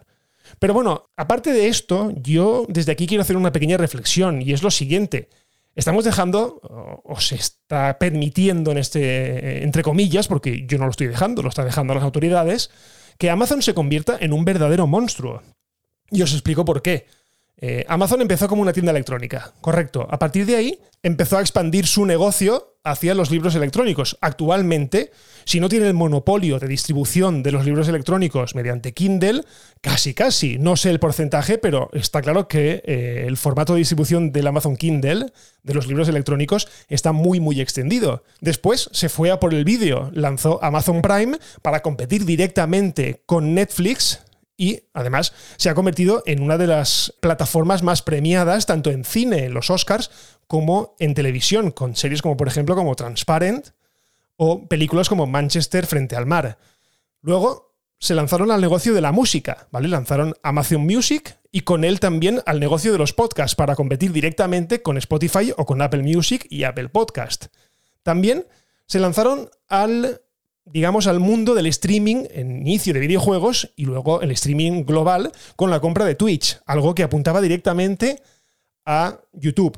Pero 0.59 0.73
bueno, 0.73 1.09
aparte 1.15 1.51
de 1.51 1.67
esto, 1.67 2.11
yo 2.15 2.65
desde 2.67 2.91
aquí 2.91 3.07
quiero 3.07 3.21
hacer 3.21 3.37
una 3.37 3.51
pequeña 3.51 3.77
reflexión, 3.77 4.41
y 4.41 4.53
es 4.53 4.63
lo 4.63 4.71
siguiente. 4.71 5.29
Estamos 5.75 6.05
dejando, 6.05 6.61
o 7.03 7.19
se 7.19 7.35
está 7.35 7.97
permitiendo 7.97 8.71
en 8.71 8.77
este, 8.77 9.63
entre 9.63 9.81
comillas, 9.81 10.27
porque 10.27 10.65
yo 10.67 10.77
no 10.77 10.85
lo 10.85 10.91
estoy 10.91 11.07
dejando, 11.07 11.41
lo 11.41 11.49
está 11.49 11.65
dejando 11.65 11.95
las 11.95 12.03
autoridades, 12.03 12.69
que 13.17 13.29
Amazon 13.29 13.61
se 13.61 13.73
convierta 13.73 14.17
en 14.19 14.33
un 14.33 14.45
verdadero 14.45 14.87
monstruo. 14.87 15.41
Y 16.09 16.21
os 16.21 16.33
explico 16.33 16.65
por 16.65 16.81
qué. 16.81 17.07
Eh, 17.65 17.85
Amazon 17.87 18.19
empezó 18.19 18.49
como 18.49 18.61
una 18.61 18.73
tienda 18.73 18.91
electrónica, 18.91 19.53
correcto. 19.61 20.05
A 20.11 20.19
partir 20.19 20.45
de 20.45 20.57
ahí 20.57 20.79
empezó 21.01 21.37
a 21.37 21.39
expandir 21.39 21.87
su 21.87 22.05
negocio 22.05 22.75
hacia 22.83 23.15
los 23.15 23.31
libros 23.31 23.55
electrónicos. 23.55 24.17
Actualmente, 24.19 25.11
si 25.45 25.61
no 25.61 25.69
tiene 25.69 25.87
el 25.87 25.93
monopolio 25.93 26.59
de 26.59 26.67
distribución 26.67 27.41
de 27.41 27.53
los 27.53 27.63
libros 27.63 27.87
electrónicos 27.87 28.53
mediante 28.53 28.91
Kindle, 28.91 29.45
casi 29.79 30.13
casi, 30.13 30.57
no 30.57 30.75
sé 30.75 30.89
el 30.89 30.99
porcentaje, 30.99 31.57
pero 31.57 31.89
está 31.93 32.21
claro 32.21 32.49
que 32.49 32.83
eh, 32.83 33.23
el 33.27 33.37
formato 33.37 33.75
de 33.75 33.79
distribución 33.79 34.33
del 34.33 34.47
Amazon 34.47 34.75
Kindle, 34.75 35.27
de 35.63 35.73
los 35.73 35.87
libros 35.87 36.09
electrónicos, 36.09 36.67
está 36.89 37.13
muy 37.13 37.39
muy 37.39 37.61
extendido. 37.61 38.25
Después 38.41 38.89
se 38.91 39.07
fue 39.07 39.31
a 39.31 39.39
por 39.39 39.53
el 39.53 39.63
vídeo, 39.63 40.11
lanzó 40.13 40.61
Amazon 40.61 41.01
Prime 41.01 41.37
para 41.61 41.81
competir 41.81 42.25
directamente 42.25 43.21
con 43.25 43.53
Netflix 43.53 44.19
y 44.57 44.81
además 44.93 45.33
se 45.57 45.69
ha 45.69 45.75
convertido 45.75 46.23
en 46.25 46.41
una 46.41 46.57
de 46.57 46.67
las 46.67 47.13
plataformas 47.19 47.83
más 47.83 48.01
premiadas 48.01 48.65
tanto 48.65 48.91
en 48.91 49.03
cine, 49.03 49.45
en 49.45 49.53
los 49.53 49.69
Oscars, 49.69 50.11
como 50.47 50.95
en 50.99 51.13
televisión, 51.13 51.71
con 51.71 51.95
series 51.95 52.21
como 52.21 52.37
por 52.37 52.47
ejemplo 52.47 52.75
como 52.75 52.95
Transparent 52.95 53.69
o 54.35 54.67
películas 54.67 55.09
como 55.09 55.25
Manchester 55.25 55.85
frente 55.85 56.15
al 56.15 56.25
mar. 56.25 56.57
Luego 57.21 57.73
se 57.99 58.15
lanzaron 58.15 58.51
al 58.51 58.61
negocio 58.61 58.93
de 58.93 59.01
la 59.01 59.13
música, 59.13 59.67
¿vale? 59.71 59.87
Lanzaron 59.87 60.35
Amazon 60.43 60.81
Music 60.81 61.37
y 61.51 61.61
con 61.61 61.85
él 61.85 61.99
también 61.99 62.41
al 62.45 62.59
negocio 62.59 62.91
de 62.91 62.97
los 62.97 63.13
podcasts 63.13 63.55
para 63.55 63.75
competir 63.75 64.11
directamente 64.11 64.81
con 64.81 64.97
Spotify 64.97 65.53
o 65.55 65.65
con 65.65 65.81
Apple 65.81 66.03
Music 66.03 66.45
y 66.49 66.63
Apple 66.63 66.89
Podcast. 66.89 67.45
También 68.03 68.45
se 68.85 68.99
lanzaron 68.99 69.49
al 69.69 70.21
digamos, 70.65 71.07
al 71.07 71.19
mundo 71.19 71.55
del 71.55 71.65
streaming 71.67 72.25
en 72.31 72.61
inicio 72.61 72.93
de 72.93 72.99
videojuegos 72.99 73.71
y 73.75 73.85
luego 73.85 74.21
el 74.21 74.31
streaming 74.31 74.85
global 74.85 75.31
con 75.55 75.69
la 75.69 75.79
compra 75.79 76.05
de 76.05 76.15
Twitch, 76.15 76.59
algo 76.65 76.95
que 76.95 77.03
apuntaba 77.03 77.41
directamente 77.41 78.21
a 78.85 79.19
YouTube. 79.33 79.77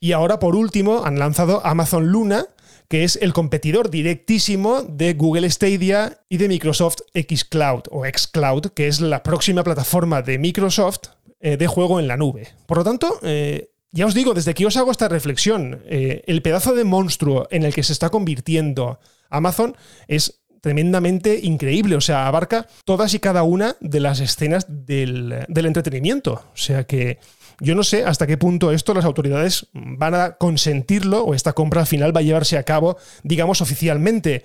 Y 0.00 0.12
ahora, 0.12 0.38
por 0.38 0.56
último, 0.56 1.04
han 1.04 1.18
lanzado 1.18 1.64
Amazon 1.64 2.08
Luna, 2.08 2.46
que 2.88 3.04
es 3.04 3.18
el 3.22 3.32
competidor 3.32 3.88
directísimo 3.88 4.82
de 4.82 5.14
Google 5.14 5.48
Stadia 5.48 6.18
y 6.28 6.36
de 6.38 6.48
Microsoft 6.48 6.98
Xcloud 7.14 7.84
o 7.90 8.04
Xcloud, 8.04 8.66
que 8.74 8.88
es 8.88 9.00
la 9.00 9.22
próxima 9.22 9.62
plataforma 9.62 10.22
de 10.22 10.38
Microsoft 10.38 11.08
eh, 11.40 11.56
de 11.56 11.66
juego 11.66 12.00
en 12.00 12.08
la 12.08 12.16
nube. 12.16 12.48
Por 12.66 12.78
lo 12.78 12.84
tanto, 12.84 13.18
eh, 13.22 13.70
ya 13.92 14.06
os 14.06 14.14
digo, 14.14 14.34
desde 14.34 14.54
que 14.54 14.66
os 14.66 14.76
hago 14.76 14.90
esta 14.90 15.08
reflexión, 15.08 15.82
eh, 15.86 16.22
el 16.26 16.42
pedazo 16.42 16.74
de 16.74 16.84
monstruo 16.84 17.46
en 17.50 17.62
el 17.62 17.74
que 17.74 17.82
se 17.82 17.92
está 17.92 18.10
convirtiendo 18.10 18.98
Amazon 19.32 19.76
es 20.08 20.42
tremendamente 20.62 21.40
increíble, 21.42 21.96
o 21.96 22.00
sea, 22.00 22.28
abarca 22.28 22.68
todas 22.84 23.12
y 23.14 23.18
cada 23.18 23.42
una 23.42 23.76
de 23.80 23.98
las 23.98 24.20
escenas 24.20 24.66
del, 24.68 25.44
entretenimiento. 25.48 26.34
O 26.34 26.56
sea 26.56 26.84
que 26.84 27.18
yo 27.60 27.74
no 27.74 27.82
sé 27.82 28.04
hasta 28.04 28.28
qué 28.28 28.38
punto 28.38 28.70
esto 28.70 28.94
las 28.94 29.04
autoridades 29.04 29.66
van 29.72 30.14
a 30.14 30.36
consentirlo 30.36 31.24
o 31.24 31.34
esta 31.34 31.52
compra 31.52 31.80
al 31.80 31.88
final 31.88 32.16
va 32.16 32.20
a 32.20 32.22
llevarse 32.22 32.56
a 32.56 32.62
cabo, 32.62 32.96
digamos, 33.24 33.60
oficialmente. 33.60 34.44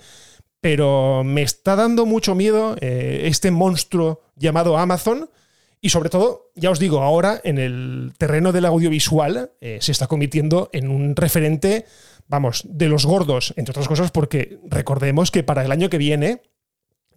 Pero 0.59 1.23
me 1.23 1.43
está 1.43 1.75
dando 1.75 2.07
mucho 2.07 2.33
miedo 2.33 2.75
eh, 2.81 3.21
este 3.25 3.51
monstruo 3.51 4.21
llamado 4.35 4.77
Amazon. 4.77 5.29
Y 5.81 5.89
sobre 5.89 6.09
todo, 6.09 6.49
ya 6.55 6.71
os 6.71 6.79
digo, 6.79 7.03
ahora 7.03 7.39
en 7.43 7.59
el 7.59 8.13
terreno 8.17 8.51
del 8.51 8.65
audiovisual 8.65 9.51
eh, 9.61 9.77
se 9.81 9.91
está 9.91 10.07
convirtiendo 10.07 10.71
en 10.73 10.89
un 10.89 11.15
referente 11.15 11.85
vamos, 12.27 12.63
de 12.65 12.87
los 12.89 13.05
gordos, 13.05 13.53
entre 13.57 13.71
otras 13.71 13.87
cosas 13.87 14.11
porque 14.11 14.59
recordemos 14.65 15.31
que 15.31 15.43
para 15.43 15.63
el 15.63 15.71
año 15.71 15.89
que 15.89 15.97
viene 15.97 16.41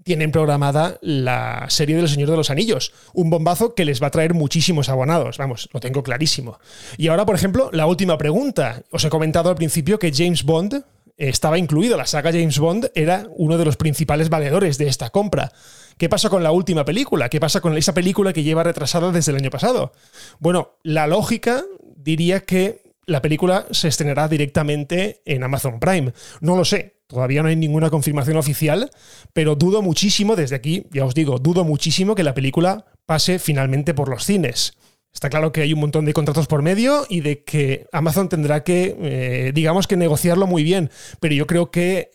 tienen 0.03 0.33
programada 0.33 0.99
la 1.03 1.67
serie 1.69 1.97
del 1.97 2.09
Señor 2.09 2.31
de 2.31 2.37
los 2.37 2.51
Anillos, 2.51 2.93
un 3.13 3.31
bombazo 3.31 3.75
que 3.75 3.85
les 3.85 4.03
va 4.03 4.07
a 4.07 4.11
traer 4.11 4.35
muchísimos 4.35 4.89
abonados, 4.89 5.39
vamos, 5.39 5.69
lo 5.73 5.81
tengo 5.81 6.03
clarísimo. 6.03 6.59
Y 6.97 7.09
ahora, 7.09 7.27
por 7.27 7.35
ejemplo, 7.35 7.71
la 7.73 7.87
última 7.87 8.17
pregunta. 8.17 8.83
Os 8.91 9.05
he 9.05 9.11
comentado 9.11 9.51
al 9.51 9.57
principio 9.57 9.99
que 9.99 10.13
James 10.13 10.45
Bond 10.45 10.85
estaba 11.17 11.59
incluido, 11.59 11.99
la 11.99 12.07
saga 12.07 12.33
James 12.33 12.59
Bond 12.59 12.91
era 12.95 13.27
uno 13.37 13.59
de 13.59 13.67
los 13.67 13.77
principales 13.77 14.31
valedores 14.31 14.79
de 14.79 14.89
esta 14.89 15.11
compra. 15.11 15.53
¿Qué 15.99 16.09
pasa 16.09 16.31
con 16.31 16.43
la 16.43 16.51
última 16.51 16.87
película? 16.87 17.29
¿Qué 17.29 17.41
pasa 17.41 17.61
con 17.61 17.77
esa 17.77 17.93
película 17.93 18.33
que 18.33 18.43
lleva 18.43 18.63
retrasada 18.63 19.13
desde 19.13 19.33
el 19.33 19.37
año 19.37 19.51
pasado? 19.51 19.93
Bueno, 20.39 20.79
la 20.83 21.07
lógica 21.07 21.63
diría 21.95 22.41
que 22.41 22.90
la 23.11 23.21
película 23.21 23.67
se 23.73 23.89
estrenará 23.89 24.29
directamente 24.29 25.21
en 25.25 25.43
Amazon 25.43 25.81
Prime. 25.81 26.13
No 26.41 26.55
lo 26.55 26.65
sé, 26.65 27.01
todavía 27.09 27.43
no 27.43 27.49
hay 27.49 27.57
ninguna 27.57 27.91
confirmación 27.91 28.37
oficial, 28.37 28.89
pero 29.33 29.57
dudo 29.57 29.83
muchísimo, 29.83 30.37
desde 30.37 30.55
aquí, 30.55 30.87
ya 30.93 31.05
os 31.05 31.13
digo, 31.13 31.39
dudo 31.39 31.65
muchísimo 31.65 32.15
que 32.15 32.23
la 32.23 32.35
película 32.35 32.87
pase 33.07 33.41
finalmente 33.41 33.95
por 33.95 34.09
los 34.09 34.25
cines. 34.25 34.75
Está 35.13 35.29
claro 35.29 35.51
que 35.51 35.63
hay 35.63 35.73
un 35.73 35.81
montón 35.81 36.05
de 36.05 36.13
contratos 36.13 36.47
por 36.47 36.63
medio 36.63 37.05
y 37.09 37.21
de 37.21 37.43
que 37.43 37.89
Amazon 37.91 38.29
tendrá 38.29 38.63
que, 38.63 38.97
eh, 39.01 39.51
digamos 39.53 39.89
que 39.89 39.97
negociarlo 39.97 40.47
muy 40.47 40.63
bien, 40.63 40.89
pero 41.19 41.35
yo 41.35 41.49
creo 41.49 41.73
que 41.73 42.13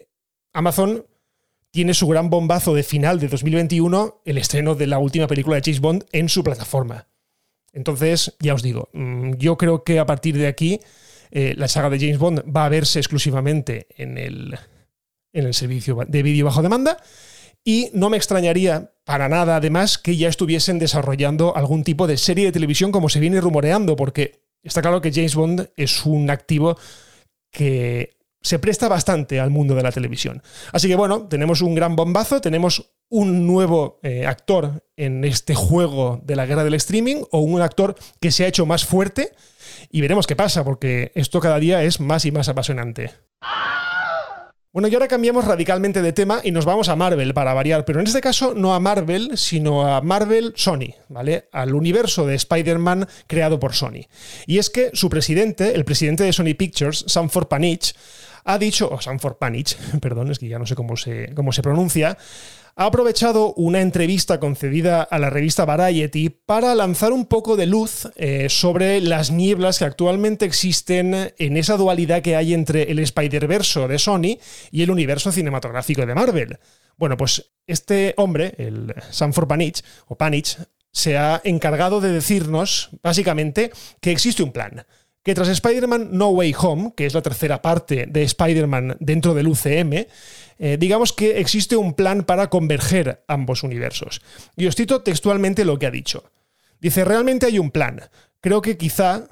Amazon 0.54 1.06
tiene 1.72 1.94
su 1.94 2.08
gran 2.08 2.30
bombazo 2.30 2.74
de 2.74 2.84
final 2.84 3.20
de 3.20 3.28
2021, 3.28 4.22
el 4.24 4.38
estreno 4.38 4.75
de 4.75 4.88
la 4.88 4.98
última 4.98 5.28
película 5.28 5.58
de 5.58 5.62
James 5.66 5.82
Bond 5.82 6.06
en 6.14 6.30
su 6.30 6.42
plataforma. 6.42 7.10
Entonces, 7.75 8.36
ya 8.39 8.53
os 8.53 8.63
digo, 8.63 8.89
mm, 8.94 9.34
yo 9.34 9.58
creo 9.58 9.84
que 9.84 10.00
a 10.00 10.05
partir 10.05 10.38
de 10.38 10.48
aquí 10.48 10.79
eh, 11.29 11.53
la 11.58 11.67
saga 11.67 11.89
de 11.89 12.00
James 12.00 12.17
Bond 12.17 12.44
va 12.55 12.65
a 12.65 12.70
verse 12.70 13.00
exclusivamente 13.00 13.88
en 13.98 14.17
el, 14.17 14.58
en 15.34 15.46
el 15.46 15.53
servicio 15.53 16.00
de 16.08 16.24
vídeo 16.24 16.46
bajo 16.46 16.62
demanda. 16.62 16.98
Y 17.63 17.89
no 17.94 18.10
me 18.10 18.17
extrañaría 18.17 18.94
para 19.03 19.27
nada, 19.27 19.58
además, 19.58 19.98
que 19.98 20.15
ya 20.15 20.29
estuviesen 20.29 20.79
desarrollando 20.79 21.55
algún 21.55 21.84
tipo 21.84 22.08
de 22.08 22.17
serie 22.17 22.46
de 22.46 22.51
televisión 22.51 22.91
como 22.91 23.10
se 23.10 23.20
viene 23.20 23.41
rumoreando, 23.41 23.96
porque 23.96 24.39
está 24.63 24.82
claro 24.82 25.01
que 25.01 25.12
James 25.12 25.36
Bond 25.36 25.70
es 25.75 26.05
un 26.05 26.29
activo 26.29 26.77
que 27.51 28.14
se 28.46 28.60
presta 28.60 28.88
bastante 28.88 29.40
al 29.40 29.50
mundo 29.50 29.74
de 29.74 29.82
la 29.82 29.92
televisión. 29.92 30.44
Así 30.72 30.88
que 30.88 30.96
bueno, 30.96 31.24
tenemos 31.28 31.62
un 31.62 31.74
gran 31.74 31.96
bombazo, 31.96 32.42
tenemos 32.42 32.92
un 33.10 33.48
nuevo 33.48 34.00
eh, 34.04 34.28
actor 34.28 34.84
en 34.96 35.24
este 35.24 35.56
juego 35.56 36.22
de 36.24 36.36
la 36.36 36.46
guerra 36.46 36.64
del 36.64 36.75
streaming 36.75 37.24
o 37.32 37.40
un 37.40 37.64
actor 37.64 37.96
que 38.22 38.30
se 38.30 38.46
ha 38.46 38.48
hecho 38.48 38.68
más 38.68 38.86
fuerte 38.86 39.32
y 39.90 40.02
veremos 40.02 40.28
qué 40.28 40.36
pasa 40.36 40.64
porque 40.64 41.12
esto 41.16 41.40
cada 41.40 41.58
día 41.58 41.82
es 41.82 42.00
más 42.00 42.24
y 42.25 42.32
más 42.32 42.48
apasionante. 42.48 43.14
Bueno, 44.72 44.90
y 44.90 44.94
ahora 44.94 45.08
cambiamos 45.08 45.46
radicalmente 45.46 46.04
de 46.04 46.14
tema 46.14 46.42
y 46.44 46.52
nos 46.52 46.66
vamos 46.66 46.90
a 46.90 46.96
Marvel 46.96 47.34
para 47.34 47.54
variar, 47.56 47.84
pero 47.84 48.00
en 48.00 48.06
este 48.06 48.22
caso 48.22 48.54
no 48.54 48.75
a 48.75 48.80
Marvel, 48.80 49.38
sino 49.38 49.88
a 49.88 50.02
Marvel 50.02 50.54
Sony, 50.56 50.94
¿vale? 51.10 51.48
Al 51.52 51.74
universo 51.74 52.28
de 52.28 52.36
Spider-Man 52.36 53.08
creado 53.25 53.60
por 53.60 53.74
Sony. 53.74 54.06
Y 54.46 54.60
es 54.60 54.70
que 54.70 54.92
su 54.94 55.10
presidente, 55.10 55.74
el 55.74 55.86
presidente 55.86 56.25
de 56.25 56.34
Sony 56.34 56.54
Pictures, 56.58 57.06
Sanford 57.08 57.48
Panich, 57.48 57.96
ha 58.46 58.58
dicho, 58.60 58.88
o 58.90 59.02
Sanford 59.02 59.38
Panich, 59.38 59.75
perdón, 60.02 60.32
es 60.32 60.40
que 60.40 60.48
ya 60.48 60.60
no 60.60 60.66
sé 60.66 60.75
cómo 60.75 60.96
se, 60.96 61.34
cómo 61.34 61.52
se 61.52 61.62
pronuncia, 61.62 62.18
ha 62.78 62.86
aprovechado 62.88 63.54
una 63.54 63.80
entrevista 63.80 64.40
concedida 64.40 65.02
a 65.02 65.18
la 65.18 65.30
revista 65.30 65.64
Variety 65.64 66.30
para 66.30 66.75
lanzar 66.75 67.14
un 67.14 67.25
poco 67.25 67.56
de 67.56 67.68
luz 67.68 68.10
eh, 68.18 68.50
sobre 68.50 69.00
las 69.00 69.32
nieblas 69.32 69.80
que 69.80 69.86
actualmente 69.86 70.46
existen 70.46 71.34
en 71.38 71.58
esa 71.58 71.78
dualidad 71.78 72.22
que 72.22 72.36
hay 72.36 72.54
entre 72.54 72.92
el 72.92 73.00
Spider-Verse 73.00 73.88
de 73.88 73.98
Sony 73.98 74.38
y 74.72 74.84
el 74.84 74.92
universo 74.92 75.32
cinematográfico 75.32 76.06
de 76.06 76.16
Marvel. 76.16 76.60
Bueno, 76.98 77.16
pues 77.16 77.52
este 77.66 78.14
hombre, 78.18 78.54
el 78.58 78.94
Sanford 79.10 79.48
Panich, 79.48 79.82
o 80.08 80.18
Panich, 80.18 80.58
se 80.92 81.18
ha 81.18 81.42
encargado 81.46 82.02
de 82.02 82.12
decirnos, 82.12 82.90
básicamente, 83.02 83.72
que 84.02 84.12
existe 84.12 84.44
un 84.44 84.52
plan 84.52 84.86
que 85.25 85.34
tras 85.34 85.50
Spider-Man 85.50 86.10
No 86.12 86.29
Way 86.29 86.55
Home, 86.60 86.94
que 86.96 87.08
es 87.08 87.15
la 87.15 87.24
tercera 87.24 87.60
parte 87.63 88.05
de 88.08 88.22
Spider-Man 88.22 88.98
dentro 89.00 89.34
del 89.34 89.48
UCM, 89.48 90.05
eh, 90.60 90.77
digamos 90.79 91.13
que 91.13 91.39
existe 91.39 91.75
un 91.75 91.96
plan 91.96 92.24
para 92.25 92.51
converger 92.51 93.24
ambos 93.27 93.63
universos. 93.63 94.22
Y 94.55 94.67
os 94.67 94.75
cito 94.75 95.01
textualmente 95.01 95.65
lo 95.65 95.79
que 95.79 95.88
ha 95.88 95.91
dicho. 95.91 96.25
Dice, 96.79 97.03
realmente 97.03 97.48
hay 97.48 97.58
un 97.58 97.72
plan. 97.72 98.01
Creo 98.39 98.62
que 98.62 98.77
quizá 98.77 99.27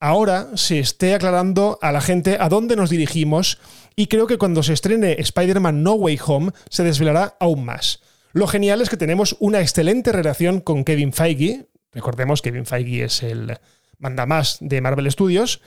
ahora 0.00 0.48
se 0.56 0.80
esté 0.80 1.14
aclarando 1.14 1.78
a 1.82 1.92
la 1.92 2.00
gente 2.00 2.36
a 2.40 2.48
dónde 2.48 2.74
nos 2.74 2.90
dirigimos 2.90 3.60
y 3.94 4.08
creo 4.08 4.26
que 4.26 4.38
cuando 4.38 4.64
se 4.64 4.72
estrene 4.72 5.12
Spider-Man 5.20 5.84
No 5.84 5.92
Way 5.92 6.18
Home 6.26 6.50
se 6.68 6.82
desvelará 6.82 7.36
aún 7.38 7.64
más. 7.64 8.00
Lo 8.32 8.48
genial 8.48 8.80
es 8.80 8.90
que 8.90 8.96
tenemos 8.96 9.36
una 9.38 9.60
excelente 9.60 10.10
relación 10.10 10.58
con 10.58 10.82
Kevin 10.82 11.12
Feige. 11.12 11.68
Recordemos 11.92 12.42
que 12.42 12.50
Kevin 12.50 12.66
Feige 12.66 13.04
es 13.04 13.22
el 13.22 13.56
manda 13.98 14.26
más 14.26 14.58
de 14.60 14.80
Marvel 14.80 15.10
Studios. 15.10 15.60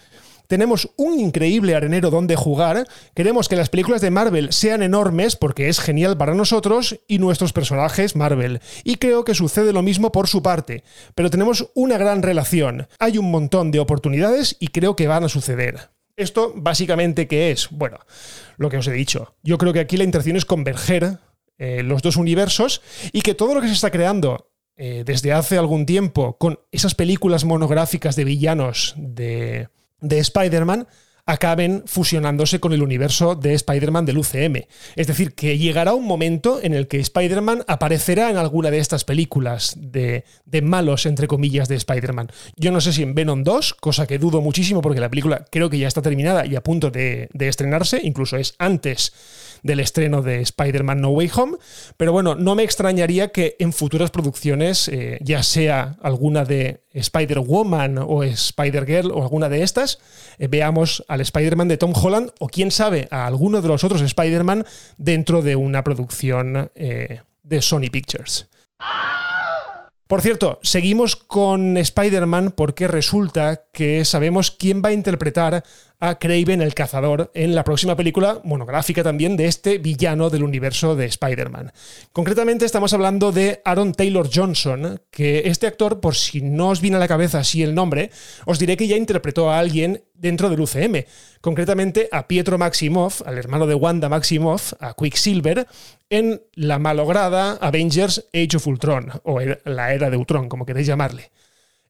Tenemos 0.52 0.90
un 0.98 1.18
increíble 1.18 1.76
arenero 1.76 2.10
donde 2.10 2.36
jugar. 2.36 2.86
Queremos 3.16 3.48
que 3.48 3.56
las 3.56 3.70
películas 3.70 4.02
de 4.02 4.12
Marvel 4.12 4.52
sean 4.52 4.84
enormes 4.84 5.38
porque 5.38 5.70
es 5.70 5.80
genial 5.80 6.18
para 6.18 6.36
nosotros 6.36 7.00
y 7.08 7.20
nuestros 7.20 7.54
personajes 7.54 8.18
Marvel. 8.18 8.60
Y 8.84 8.98
creo 8.98 9.24
que 9.24 9.34
sucede 9.34 9.72
lo 9.72 9.82
mismo 9.82 10.12
por 10.12 10.28
su 10.28 10.44
parte. 10.44 10.84
Pero 11.16 11.30
tenemos 11.30 11.72
una 11.74 11.98
gran 11.98 12.22
relación. 12.22 12.90
Hay 13.00 13.18
un 13.18 13.32
montón 13.32 13.72
de 13.72 13.80
oportunidades 13.80 14.58
y 14.60 14.68
creo 14.68 14.98
que 14.98 15.08
van 15.08 15.24
a 15.24 15.30
suceder. 15.30 15.92
Esto 16.18 16.52
básicamente 16.54 17.30
qué 17.30 17.52
es? 17.52 17.70
Bueno, 17.72 18.00
lo 18.58 18.70
que 18.70 18.76
os 18.78 18.88
he 18.88 18.92
dicho. 18.92 19.36
Yo 19.44 19.58
creo 19.58 19.72
que 19.72 19.80
aquí 19.80 19.96
la 19.96 20.04
intención 20.04 20.36
es 20.36 20.44
converger 20.44 21.20
eh, 21.58 21.82
los 21.84 22.02
dos 22.02 22.18
universos 22.18 22.82
y 23.14 23.22
que 23.22 23.36
todo 23.36 23.54
lo 23.54 23.62
que 23.62 23.68
se 23.68 23.74
está 23.74 23.90
creando 23.90 24.51
eh, 24.78 25.04
desde 25.06 25.34
hace 25.34 25.58
algún 25.58 25.86
tiempo 25.86 26.38
con 26.38 26.60
esas 26.72 26.96
películas 26.96 27.46
monográficas 27.46 28.16
de 28.16 28.24
villanos 28.24 28.96
de, 28.98 29.70
de 30.00 30.20
Spider-Man 30.20 30.88
acaben 31.26 31.84
fusionándose 31.86 32.60
con 32.60 32.74
el 32.74 32.82
universo 32.82 33.36
de 33.36 33.54
Spider-Man 33.54 34.06
del 34.06 34.18
UCM. 34.18 34.66
Es 34.96 35.08
decir, 35.08 35.34
que 35.34 35.58
llegará 35.58 35.94
un 35.94 36.06
momento 36.06 36.60
en 36.62 36.74
el 36.74 36.88
que 36.88 37.00
Spider-Man 37.00 37.64
aparecerá 37.68 38.30
en 38.30 38.38
alguna 38.38 38.72
de 38.72 38.80
estas 38.80 39.04
películas 39.06 39.76
de, 39.78 40.24
malos, 40.62 41.06
entre 41.06 41.28
comillas, 41.28 41.68
de 41.68 41.76
Spider-Man. 41.76 42.32
Yo 42.58 42.72
no 42.72 42.82
sé 42.82 42.94
si 42.94 43.04
en 43.04 43.16
Venom 43.16 43.44
2, 43.44 43.76
cosa 43.76 44.08
que 44.08 44.20
dudo 44.20 44.42
muchísimo 44.42 44.82
porque 44.82 45.00
la 45.00 45.10
película 45.10 45.46
creo 45.50 45.70
que 45.70 45.80
ya 45.80 45.88
está 45.88 46.02
terminada 46.02 46.46
y 46.46 46.56
a 46.56 46.64
punto 46.64 46.92
de 46.92 47.30
estrenarse, 47.34 48.02
incluso 48.04 48.38
es 48.38 48.56
antes 48.58 49.14
del 49.64 49.80
estreno 49.80 50.22
de 50.22 50.42
Spider-Man 50.42 51.02
No 51.02 51.10
Way 51.10 51.32
Home. 51.36 51.58
Pero 51.98 52.12
bueno, 52.12 52.36
no 52.36 52.56
me 52.56 52.64
extrañaría 52.64 53.30
que 53.30 53.56
en 53.60 53.74
futuras 53.74 54.12
producciones, 54.12 54.88
eh, 54.88 55.20
ya 55.22 55.44
sea 55.44 55.98
alguna 56.02 56.46
de 56.46 56.84
Spider-Woman 56.94 57.98
o 58.00 58.24
Spider-Girl 58.24 59.12
o 59.12 59.22
alguna 59.22 59.50
de 59.50 59.64
estas, 59.64 60.00
eh, 60.38 60.48
veamos 60.48 61.04
al 61.08 61.22
Spider-Man 61.22 61.68
de 61.68 61.78
Tom 61.78 61.94
Holland 61.96 62.32
o 62.40 62.48
quién 62.48 62.72
sabe, 62.72 63.08
a 63.12 63.28
alguno 63.28 63.62
de 63.62 63.68
los 63.68 63.84
otros 63.84 64.02
Spider-Man 64.02 64.66
dentro 64.98 65.42
de 65.42 65.56
una 65.56 65.84
producción 65.84 66.72
eh, 66.76 67.22
de 67.44 67.62
Sony 67.62 67.90
Pictures. 67.92 68.48
Por 70.12 70.22
cierto, 70.22 70.60
seguimos 70.62 71.16
con 71.16 71.78
Spider-Man 71.78 72.52
porque 72.52 72.90
resulta 72.90 73.64
que 73.72 74.04
sabemos 74.04 74.52
quién 74.52 74.82
va 74.84 74.90
a 74.90 74.94
interpretar 74.94 75.64
a 76.02 76.18
Craven 76.18 76.62
el 76.62 76.74
Cazador 76.74 77.32
en 77.36 77.54
la 77.54 77.64
próxima 77.64 77.96
película 77.96 78.42
monográfica 78.44 79.04
también 79.04 79.38
de 79.38 79.46
este 79.46 79.78
villano 79.78 80.32
del 80.32 80.44
universo 80.44 80.96
de 80.96 81.06
Spider-Man. 81.06 81.72
Concretamente 82.12 82.66
estamos 82.66 82.92
hablando 82.94 83.32
de 83.32 83.62
Aaron 83.64 83.94
Taylor 83.94 84.28
Johnson, 84.34 85.00
que 85.12 85.44
este 85.46 85.68
actor, 85.68 86.00
por 86.00 86.16
si 86.16 86.42
no 86.42 86.70
os 86.70 86.82
viene 86.82 86.98
a 86.98 87.00
la 87.00 87.08
cabeza 87.08 87.40
así 87.40 87.62
el 87.62 87.76
nombre, 87.76 88.10
os 88.46 88.58
diré 88.58 88.76
que 88.76 88.88
ya 88.88 88.98
interpretó 88.98 89.52
a 89.52 89.60
alguien 89.60 90.04
dentro 90.16 90.50
del 90.50 90.62
UCM, 90.62 91.06
concretamente 91.40 92.10
a 92.12 92.28
Pietro 92.28 92.58
Maximoff, 92.58 93.22
al 93.26 93.38
hermano 93.38 93.68
de 93.68 93.76
Wanda 93.76 94.10
Maximoff, 94.10 94.74
a 94.80 94.96
Quicksilver, 94.96 95.68
en 96.10 96.42
la 96.56 96.80
malograda 96.80 97.54
Avengers 97.62 98.26
Age 98.34 98.58
of 98.58 98.66
Ultron, 98.66 99.12
o 99.24 99.40
la 99.66 99.94
era 99.94 100.10
de 100.10 100.18
Ultron, 100.18 100.50
como 100.50 100.66
queréis 100.66 100.88
llamarle. 100.88 101.30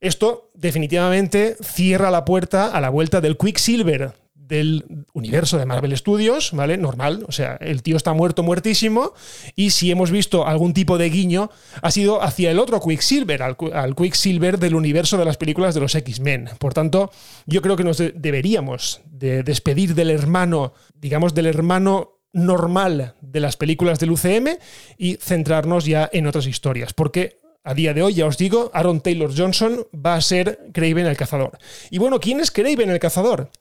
Esto 0.02 0.50
definitivamente 0.56 1.56
cierra 1.62 2.10
la 2.10 2.26
puerta 2.26 2.68
a 2.68 2.82
la 2.82 2.90
vuelta 2.90 3.22
del 3.22 3.38
Quicksilver 3.38 4.14
del 4.34 5.06
universo 5.14 5.58
de 5.58 5.66
Marvel 5.66 5.96
Studios, 5.96 6.52
¿vale? 6.52 6.76
Normal, 6.76 7.24
o 7.28 7.32
sea, 7.32 7.56
el 7.62 7.84
tío 7.84 7.96
está 7.96 8.12
muerto, 8.12 8.44
muertísimo, 8.44 9.14
y 9.56 9.70
si 9.70 9.92
hemos 9.92 10.12
visto 10.12 10.46
algún 10.46 10.74
tipo 10.74 10.98
de 10.98 11.10
guiño, 11.10 11.52
ha 11.82 11.90
sido 11.90 12.22
hacia 12.22 12.52
el 12.52 12.60
otro 12.60 12.82
Quicksilver, 12.82 13.44
al, 13.44 13.96
Quicksilver 13.96 14.60
del 14.60 14.76
universo 14.76 15.18
de 15.18 15.24
las 15.24 15.38
películas 15.38 15.74
de 15.74 15.80
los 15.80 15.96
X-Men. 15.96 16.50
Por 16.60 16.74
tanto, 16.74 17.12
yo 17.46 17.62
creo 17.62 17.78
que 17.78 17.86
nos 17.86 17.98
deberíamos 17.98 19.02
de 19.06 19.44
despedir 19.44 19.96
del 19.96 20.10
hermano, 20.10 20.74
digamos, 20.96 21.34
del 21.34 21.46
hermano 21.46 22.18
normal 22.34 23.16
de 23.22 23.40
las 23.40 23.56
películas 23.56 24.00
del 24.00 24.12
UCM 24.12 24.58
y 24.98 25.16
centrarnos 25.16 25.86
ya 25.86 26.10
en 26.12 26.28
otras 26.28 26.48
historias, 26.48 26.94
porque 26.94 27.41
a 27.64 27.74
día 27.74 27.94
de 27.94 28.02
hoy, 28.02 28.16
ya 28.16 28.26
os 28.26 28.38
digo, 28.38 28.72
Aaron 28.74 29.02
Taylor 29.02 29.32
Johnson 29.36 29.86
va 29.94 30.16
a 30.16 30.22
ser 30.22 30.60
Craven 30.74 31.06
el 31.06 31.18
Cazador. 31.18 31.58
Y 31.90 31.98
bueno, 32.00 32.20
¿quién 32.20 32.40
es 32.40 32.52
Craven 32.52 32.90
el 32.90 33.00
Cazador? 33.00 33.52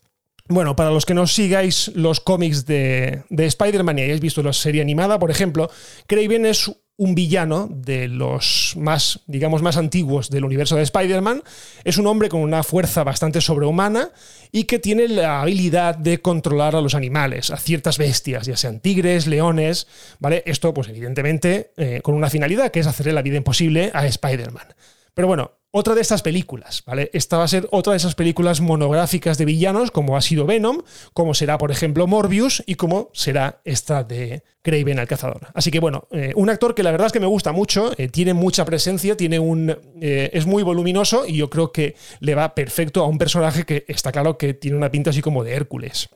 Bueno, 0.49 0.75
para 0.75 0.91
los 0.91 1.07
que 1.07 1.15
no 1.15 1.27
sigáis 1.27 1.93
los 1.95 2.21
cómics 2.21 2.67
de, 2.67 3.23
de 3.29 3.47
Spider-Man 3.47 3.99
y 3.99 4.03
hayáis 4.03 4.21
visto 4.21 4.43
la 4.43 4.53
serie 4.53 4.83
animada, 4.83 5.19
por 5.19 5.31
ejemplo, 5.31 5.71
Craven 6.07 6.47
es 6.47 6.73
un 7.01 7.15
villano 7.15 7.67
de 7.73 8.09
los 8.09 8.75
más, 8.77 9.21
digamos, 9.27 9.63
más 9.63 9.79
antiguos 9.79 10.29
del 10.29 10.45
universo 10.45 10.77
de 10.77 10.83
Spider-Man. 10.83 11.43
Es 11.83 11.97
un 11.97 12.07
hombre 12.07 12.29
con 12.29 12.43
una 12.43 12.63
fuerza 12.63 13.05
bastante 13.05 13.41
sobrehumana 13.41 14.11
y 14.53 14.65
que 14.65 14.79
tiene 14.79 15.09
la 15.09 15.41
habilidad 15.41 15.97
de 15.97 16.21
controlar 16.21 16.77
a 16.77 16.83
los 16.83 16.95
animales, 16.95 17.51
a 17.51 17.57
ciertas 17.57 17.97
bestias, 17.97 18.47
ya 18.47 18.59
sean 18.59 18.81
tigres, 18.81 19.27
leones, 19.27 19.87
¿vale? 20.19 20.43
Esto, 20.45 20.75
pues 20.75 20.91
evidentemente, 20.91 21.73
eh, 21.79 22.01
con 22.03 22.15
una 22.15 22.29
finalidad 22.29 22.71
que 22.71 22.81
es 22.81 22.87
hacerle 22.87 23.15
la 23.15 23.23
vida 23.23 23.39
imposible 23.39 23.91
a 23.95 24.05
Spider-Man. 24.05 24.67
Pero 25.15 25.27
bueno, 25.27 25.53
otra 25.73 25.95
de 25.95 26.01
estas 26.01 26.23
películas, 26.23 26.83
¿vale? 26.85 27.11
Esta 27.13 27.39
va 27.39 27.45
a 27.45 27.49
ser 27.49 27.69
otra 27.71 27.93
de 27.93 27.99
esas 27.99 28.15
películas 28.15 28.61
monográficas 28.61 29.39
de 29.39 29.45
villanos, 29.45 29.91
como 29.91 30.17
ha 30.17 30.21
sido 30.21 30.47
Venom, 30.47 30.83
como 31.13 31.35
será, 31.35 31.59
por 31.59 31.71
ejemplo, 31.71 32.07
Morbius 32.07 32.63
y 32.67 32.75
como 32.75 33.11
será 33.13 33.61
esta 33.65 34.03
de 34.03 34.43
Craven 34.63 34.99
el 34.99 35.07
Cazador. 35.07 35.49
Así 35.55 35.71
que 35.71 35.79
bueno, 35.79 36.09
eh, 36.11 36.33
un 36.35 36.51
actor 36.51 36.75
que 36.75 36.83
la 36.83 36.91
verdad 36.91 37.07
es 37.07 37.13
que 37.13 37.21
me 37.21 37.27
gusta 37.27 37.53
mucho, 37.53 37.93
eh, 37.97 38.09
tiene 38.09 38.35
mucha 38.35 38.65
presencia, 38.65 39.17
tiene 39.17 39.39
un, 39.39 39.71
eh, 40.01 40.31
es 40.33 40.47
muy 40.47 40.63
voluminoso 40.63 41.25
y 41.27 41.37
yo 41.37 41.49
creo 41.49 41.71
que 41.73 41.95
le 42.19 42.35
va 42.35 42.55
perfecto 42.55 43.03
a 43.03 43.07
un 43.07 43.19
personaje 43.19 43.65
que 43.65 43.85
está 43.87 44.11
claro 44.11 44.37
que 44.37 44.55
tiene 44.55 44.77
una 44.77 44.91
pinta 44.91 45.11
así 45.11 45.23
como 45.23 45.45
de 45.45 45.55
Hércules. 45.55 46.09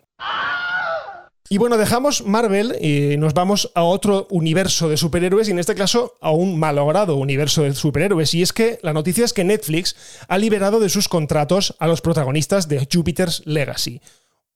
Y 1.50 1.58
bueno, 1.58 1.76
dejamos 1.76 2.24
Marvel 2.24 2.74
y 2.80 3.18
nos 3.18 3.34
vamos 3.34 3.70
a 3.74 3.82
otro 3.82 4.26
universo 4.30 4.88
de 4.88 4.96
superhéroes 4.96 5.48
y 5.48 5.50
en 5.50 5.58
este 5.58 5.74
caso 5.74 6.14
a 6.22 6.30
un 6.30 6.58
malogrado 6.58 7.16
universo 7.16 7.62
de 7.62 7.74
superhéroes. 7.74 8.32
Y 8.32 8.40
es 8.40 8.54
que 8.54 8.78
la 8.82 8.94
noticia 8.94 9.26
es 9.26 9.34
que 9.34 9.44
Netflix 9.44 9.94
ha 10.26 10.38
liberado 10.38 10.80
de 10.80 10.88
sus 10.88 11.06
contratos 11.06 11.76
a 11.80 11.86
los 11.86 12.00
protagonistas 12.00 12.66
de 12.66 12.88
Jupiter's 12.90 13.42
Legacy. 13.44 14.00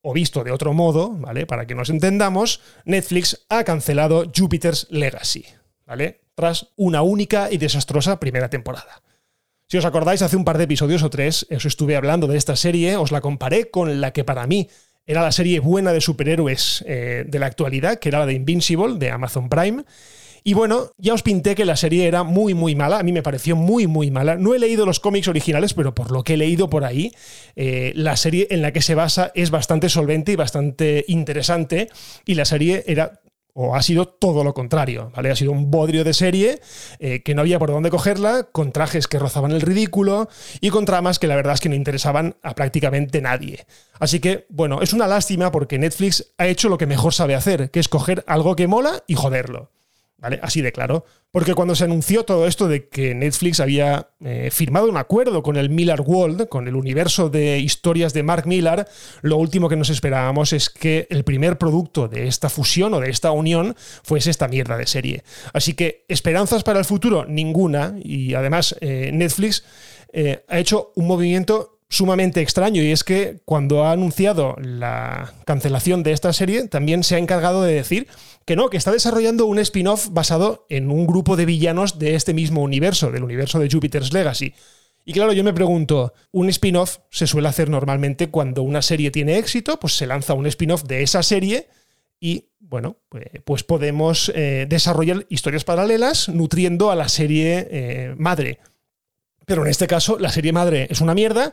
O 0.00 0.14
visto 0.14 0.44
de 0.44 0.50
otro 0.50 0.72
modo, 0.72 1.10
¿vale? 1.10 1.44
Para 1.44 1.66
que 1.66 1.74
nos 1.74 1.90
entendamos, 1.90 2.62
Netflix 2.86 3.44
ha 3.50 3.64
cancelado 3.64 4.24
Jupiter's 4.34 4.86
Legacy, 4.88 5.44
¿vale? 5.84 6.22
Tras 6.34 6.68
una 6.76 7.02
única 7.02 7.52
y 7.52 7.58
desastrosa 7.58 8.18
primera 8.18 8.48
temporada. 8.48 9.02
Si 9.66 9.76
os 9.76 9.84
acordáis, 9.84 10.22
hace 10.22 10.36
un 10.36 10.46
par 10.46 10.56
de 10.56 10.64
episodios 10.64 11.02
o 11.02 11.10
tres 11.10 11.46
os 11.54 11.66
estuve 11.66 11.96
hablando 11.96 12.26
de 12.26 12.38
esta 12.38 12.56
serie, 12.56 12.96
os 12.96 13.12
la 13.12 13.20
comparé 13.20 13.70
con 13.70 14.00
la 14.00 14.14
que 14.14 14.24
para 14.24 14.46
mí 14.46 14.70
era 15.08 15.22
la 15.22 15.32
serie 15.32 15.58
buena 15.58 15.92
de 15.94 16.02
superhéroes 16.02 16.84
eh, 16.86 17.24
de 17.26 17.38
la 17.38 17.46
actualidad, 17.46 17.98
que 17.98 18.10
era 18.10 18.20
la 18.20 18.26
de 18.26 18.34
Invincible, 18.34 18.98
de 18.98 19.10
Amazon 19.10 19.48
Prime. 19.48 19.84
Y 20.44 20.52
bueno, 20.52 20.92
ya 20.98 21.14
os 21.14 21.22
pinté 21.22 21.54
que 21.54 21.64
la 21.64 21.76
serie 21.76 22.06
era 22.06 22.24
muy, 22.24 22.52
muy 22.52 22.74
mala. 22.74 22.98
A 22.98 23.02
mí 23.02 23.10
me 23.10 23.22
pareció 23.22 23.56
muy, 23.56 23.86
muy 23.86 24.10
mala. 24.10 24.36
No 24.36 24.54
he 24.54 24.58
leído 24.58 24.84
los 24.84 25.00
cómics 25.00 25.26
originales, 25.26 25.72
pero 25.72 25.94
por 25.94 26.10
lo 26.10 26.24
que 26.24 26.34
he 26.34 26.36
leído 26.36 26.68
por 26.68 26.84
ahí, 26.84 27.12
eh, 27.56 27.92
la 27.96 28.16
serie 28.16 28.48
en 28.50 28.60
la 28.60 28.72
que 28.72 28.82
se 28.82 28.94
basa 28.94 29.32
es 29.34 29.50
bastante 29.50 29.88
solvente 29.88 30.32
y 30.32 30.36
bastante 30.36 31.06
interesante. 31.08 31.88
Y 32.26 32.34
la 32.34 32.44
serie 32.44 32.84
era 32.86 33.20
o 33.60 33.74
ha 33.74 33.82
sido 33.82 34.06
todo 34.06 34.44
lo 34.44 34.54
contrario, 34.54 35.10
¿vale? 35.16 35.32
Ha 35.32 35.36
sido 35.36 35.50
un 35.50 35.68
bodrio 35.68 36.04
de 36.04 36.14
serie 36.14 36.60
eh, 37.00 37.24
que 37.24 37.34
no 37.34 37.40
había 37.40 37.58
por 37.58 37.72
dónde 37.72 37.90
cogerla, 37.90 38.44
con 38.52 38.70
trajes 38.70 39.08
que 39.08 39.18
rozaban 39.18 39.50
el 39.50 39.60
ridículo 39.60 40.28
y 40.60 40.70
con 40.70 40.84
tramas 40.84 41.18
que 41.18 41.26
la 41.26 41.34
verdad 41.34 41.54
es 41.54 41.60
que 41.60 41.68
no 41.68 41.74
interesaban 41.74 42.36
a 42.44 42.54
prácticamente 42.54 43.20
nadie. 43.20 43.66
Así 43.98 44.20
que, 44.20 44.46
bueno, 44.48 44.80
es 44.80 44.92
una 44.92 45.08
lástima 45.08 45.50
porque 45.50 45.76
Netflix 45.76 46.34
ha 46.38 46.46
hecho 46.46 46.68
lo 46.68 46.78
que 46.78 46.86
mejor 46.86 47.14
sabe 47.14 47.34
hacer, 47.34 47.72
que 47.72 47.80
es 47.80 47.88
coger 47.88 48.22
algo 48.28 48.54
que 48.54 48.68
mola 48.68 49.02
y 49.08 49.14
joderlo. 49.16 49.72
¿Vale? 50.20 50.40
Así 50.42 50.62
de 50.62 50.72
claro. 50.72 51.04
Porque 51.30 51.54
cuando 51.54 51.76
se 51.76 51.84
anunció 51.84 52.24
todo 52.24 52.46
esto 52.48 52.66
de 52.66 52.88
que 52.88 53.14
Netflix 53.14 53.60
había 53.60 54.10
eh, 54.20 54.48
firmado 54.50 54.88
un 54.88 54.96
acuerdo 54.96 55.44
con 55.44 55.56
el 55.56 55.70
Miller 55.70 56.00
World, 56.00 56.48
con 56.48 56.66
el 56.66 56.74
universo 56.74 57.30
de 57.30 57.60
historias 57.60 58.14
de 58.14 58.24
Mark 58.24 58.44
Millar, 58.46 58.88
lo 59.22 59.36
último 59.36 59.68
que 59.68 59.76
nos 59.76 59.90
esperábamos 59.90 60.52
es 60.52 60.70
que 60.70 61.06
el 61.10 61.22
primer 61.22 61.56
producto 61.56 62.08
de 62.08 62.26
esta 62.26 62.48
fusión 62.48 62.94
o 62.94 63.00
de 63.00 63.10
esta 63.10 63.30
unión 63.30 63.76
fuese 64.02 64.30
esta 64.30 64.48
mierda 64.48 64.76
de 64.76 64.86
serie. 64.86 65.22
Así 65.52 65.74
que 65.74 66.04
esperanzas 66.08 66.64
para 66.64 66.80
el 66.80 66.84
futuro, 66.84 67.24
ninguna. 67.24 67.94
Y 68.02 68.34
además 68.34 68.74
eh, 68.80 69.10
Netflix 69.12 69.62
eh, 70.12 70.44
ha 70.48 70.58
hecho 70.58 70.92
un 70.96 71.06
movimiento 71.06 71.78
sumamente 71.90 72.42
extraño 72.42 72.82
y 72.82 72.90
es 72.90 73.02
que 73.02 73.40
cuando 73.44 73.84
ha 73.84 73.92
anunciado 73.92 74.56
la 74.60 75.32
cancelación 75.46 76.02
de 76.02 76.12
esta 76.12 76.32
serie 76.32 76.68
también 76.68 77.02
se 77.02 77.14
ha 77.14 77.18
encargado 77.18 77.62
de 77.62 77.74
decir 77.74 78.08
que 78.48 78.56
no, 78.56 78.70
que 78.70 78.78
está 78.78 78.92
desarrollando 78.92 79.44
un 79.44 79.58
spin-off 79.58 80.08
basado 80.10 80.64
en 80.70 80.90
un 80.90 81.06
grupo 81.06 81.36
de 81.36 81.44
villanos 81.44 81.98
de 81.98 82.14
este 82.14 82.32
mismo 82.32 82.62
universo, 82.62 83.12
del 83.12 83.22
universo 83.22 83.58
de 83.58 83.68
Jupiter's 83.70 84.14
Legacy. 84.14 84.54
Y 85.04 85.12
claro, 85.12 85.34
yo 85.34 85.44
me 85.44 85.52
pregunto, 85.52 86.14
un 86.32 86.48
spin-off 86.48 86.96
se 87.10 87.26
suele 87.26 87.48
hacer 87.48 87.68
normalmente 87.68 88.30
cuando 88.30 88.62
una 88.62 88.80
serie 88.80 89.10
tiene 89.10 89.36
éxito, 89.36 89.78
pues 89.78 89.98
se 89.98 90.06
lanza 90.06 90.32
un 90.32 90.46
spin-off 90.46 90.84
de 90.84 91.02
esa 91.02 91.22
serie 91.22 91.68
y 92.18 92.46
bueno, 92.58 92.96
pues, 93.10 93.26
pues 93.44 93.64
podemos 93.64 94.32
eh, 94.34 94.64
desarrollar 94.66 95.26
historias 95.28 95.64
paralelas 95.64 96.30
nutriendo 96.30 96.90
a 96.90 96.96
la 96.96 97.10
serie 97.10 97.68
eh, 97.70 98.14
madre. 98.16 98.60
Pero 99.44 99.60
en 99.62 99.68
este 99.68 99.86
caso, 99.86 100.18
la 100.18 100.32
serie 100.32 100.54
madre 100.54 100.86
es 100.88 101.02
una 101.02 101.14
mierda, 101.14 101.52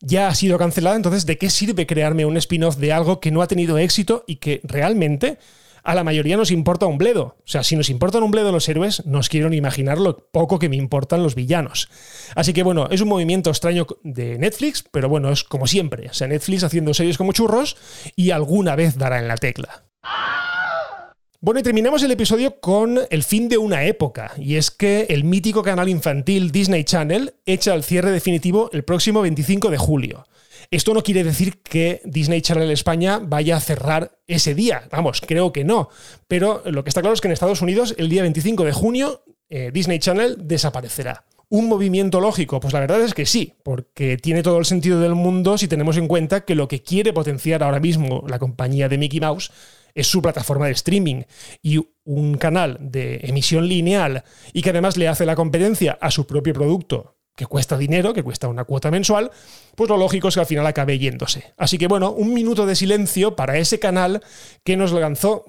ya 0.00 0.28
ha 0.28 0.34
sido 0.36 0.58
cancelada, 0.58 0.94
entonces, 0.94 1.26
¿de 1.26 1.38
qué 1.38 1.50
sirve 1.50 1.88
crearme 1.88 2.24
un 2.24 2.36
spin-off 2.36 2.76
de 2.76 2.92
algo 2.92 3.18
que 3.18 3.32
no 3.32 3.42
ha 3.42 3.48
tenido 3.48 3.78
éxito 3.78 4.22
y 4.28 4.36
que 4.36 4.60
realmente 4.62 5.38
a 5.86 5.94
la 5.94 6.02
mayoría 6.02 6.36
nos 6.36 6.50
importa 6.50 6.86
un 6.86 6.98
bledo? 6.98 7.36
O 7.38 7.46
sea, 7.46 7.62
si 7.62 7.76
nos 7.76 7.88
importan 7.90 8.24
un 8.24 8.32
bledo 8.32 8.50
los 8.50 8.68
héroes, 8.68 9.06
no 9.06 9.20
os 9.20 9.28
quiero 9.28 9.48
ni 9.48 9.56
imaginar 9.56 9.98
lo 9.98 10.18
poco 10.32 10.58
que 10.58 10.68
me 10.68 10.76
importan 10.76 11.22
los 11.22 11.36
villanos. 11.36 11.88
Así 12.34 12.52
que 12.52 12.64
bueno, 12.64 12.88
es 12.90 13.00
un 13.00 13.08
movimiento 13.08 13.50
extraño 13.50 13.86
de 14.02 14.36
Netflix, 14.36 14.84
pero 14.90 15.08
bueno, 15.08 15.30
es 15.30 15.44
como 15.44 15.68
siempre. 15.68 16.08
O 16.08 16.12
sea, 16.12 16.26
Netflix 16.26 16.64
haciendo 16.64 16.92
series 16.92 17.16
como 17.16 17.32
churros 17.32 17.76
y 18.16 18.32
alguna 18.32 18.74
vez 18.74 18.98
dará 18.98 19.20
en 19.20 19.28
la 19.28 19.36
tecla. 19.36 19.84
Bueno, 21.40 21.60
y 21.60 21.62
terminamos 21.62 22.02
el 22.02 22.10
episodio 22.10 22.58
con 22.58 22.98
el 23.08 23.22
fin 23.22 23.48
de 23.48 23.58
una 23.58 23.84
época, 23.84 24.32
y 24.36 24.56
es 24.56 24.72
que 24.72 25.06
el 25.10 25.22
mítico 25.22 25.62
canal 25.62 25.88
infantil 25.88 26.50
Disney 26.50 26.82
Channel 26.82 27.34
echa 27.44 27.74
el 27.74 27.84
cierre 27.84 28.10
definitivo 28.10 28.70
el 28.72 28.82
próximo 28.82 29.20
25 29.20 29.70
de 29.70 29.78
julio. 29.78 30.24
Esto 30.70 30.94
no 30.94 31.02
quiere 31.02 31.24
decir 31.24 31.60
que 31.62 32.00
Disney 32.04 32.42
Channel 32.42 32.70
España 32.70 33.20
vaya 33.22 33.56
a 33.56 33.60
cerrar 33.60 34.18
ese 34.26 34.54
día, 34.54 34.88
vamos, 34.90 35.20
creo 35.20 35.52
que 35.52 35.64
no, 35.64 35.88
pero 36.26 36.62
lo 36.66 36.82
que 36.82 36.90
está 36.90 37.00
claro 37.00 37.14
es 37.14 37.20
que 37.20 37.28
en 37.28 37.32
Estados 37.32 37.62
Unidos 37.62 37.94
el 37.98 38.08
día 38.08 38.22
25 38.22 38.64
de 38.64 38.72
junio 38.72 39.22
eh, 39.48 39.70
Disney 39.72 39.98
Channel 39.98 40.36
desaparecerá. 40.46 41.24
¿Un 41.48 41.68
movimiento 41.68 42.20
lógico? 42.20 42.58
Pues 42.58 42.74
la 42.74 42.80
verdad 42.80 43.00
es 43.02 43.14
que 43.14 43.24
sí, 43.24 43.54
porque 43.62 44.16
tiene 44.16 44.42
todo 44.42 44.58
el 44.58 44.64
sentido 44.64 45.00
del 45.00 45.14
mundo 45.14 45.56
si 45.56 45.68
tenemos 45.68 45.96
en 45.96 46.08
cuenta 46.08 46.44
que 46.44 46.56
lo 46.56 46.66
que 46.66 46.82
quiere 46.82 47.12
potenciar 47.12 47.62
ahora 47.62 47.78
mismo 47.78 48.24
la 48.26 48.40
compañía 48.40 48.88
de 48.88 48.98
Mickey 48.98 49.20
Mouse 49.20 49.52
es 49.94 50.08
su 50.08 50.20
plataforma 50.20 50.66
de 50.66 50.72
streaming 50.72 51.22
y 51.62 51.80
un 52.04 52.36
canal 52.36 52.78
de 52.80 53.20
emisión 53.22 53.68
lineal 53.68 54.24
y 54.52 54.62
que 54.62 54.70
además 54.70 54.96
le 54.96 55.06
hace 55.06 55.24
la 55.24 55.36
competencia 55.36 55.96
a 56.00 56.10
su 56.10 56.26
propio 56.26 56.52
producto 56.52 57.15
que 57.36 57.46
cuesta 57.46 57.76
dinero, 57.76 58.14
que 58.14 58.22
cuesta 58.22 58.48
una 58.48 58.64
cuota 58.64 58.90
mensual, 58.90 59.30
pues 59.76 59.88
lo 59.90 59.96
lógico 59.96 60.28
es 60.28 60.34
que 60.34 60.40
al 60.40 60.46
final 60.46 60.66
acabe 60.66 60.98
yéndose. 60.98 61.52
Así 61.56 61.78
que 61.78 61.86
bueno, 61.86 62.10
un 62.10 62.34
minuto 62.34 62.66
de 62.66 62.74
silencio 62.74 63.36
para 63.36 63.58
ese 63.58 63.78
canal 63.78 64.22
que 64.64 64.76
nos 64.76 64.92
lanzó 64.92 65.44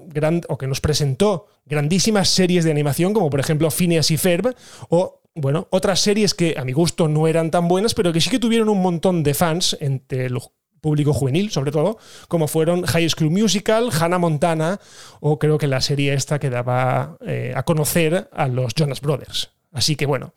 o 0.50 0.58
que 0.58 0.68
nos 0.68 0.82
presentó 0.82 1.48
grandísimas 1.66 2.30
series 2.30 2.66
de 2.66 2.72
animación, 2.72 3.14
como 3.14 3.30
por 3.30 3.40
ejemplo 3.40 3.72
Phineas 3.72 4.12
y 4.12 4.18
Ferb, 4.18 4.54
o 4.90 5.22
bueno, 5.34 5.68
otras 5.72 6.00
series 6.02 6.34
que 6.34 6.56
a 6.58 6.66
mi 6.66 6.74
gusto 6.74 7.08
no 7.08 7.28
eran 7.28 7.52
tan 7.52 7.68
buenas, 7.68 7.94
pero 7.94 8.12
que 8.12 8.22
sí 8.22 8.30
que 8.30 8.40
tuvieron 8.40 8.70
un 8.70 8.82
montón 8.82 9.24
de 9.24 9.34
fans 9.34 9.78
entre 9.80 10.30
los 10.30 10.52
público 10.82 11.12
juvenil, 11.14 11.50
sobre 11.52 11.72
todo, 11.72 11.98
como 12.28 12.48
fueron 12.48 12.86
High 12.86 13.10
School 13.10 13.32
Musical, 13.32 13.90
Hannah 13.92 14.20
Montana 14.20 14.80
o 15.20 15.40
creo 15.40 15.58
que 15.58 15.68
la 15.68 15.82
serie 15.82 16.14
esta 16.14 16.40
que 16.40 16.50
daba 16.50 17.18
eh, 17.26 17.52
a 17.56 17.64
conocer 17.64 18.30
a 18.32 18.48
los 18.48 18.74
Jonas 18.76 19.02
Brothers. 19.02 19.52
Así 19.72 19.96
que 19.96 20.06
bueno, 20.06 20.34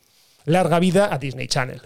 larga 0.51 0.79
vida 0.79 1.09
a 1.13 1.19
Disney 1.19 1.47
Channel. 1.47 1.81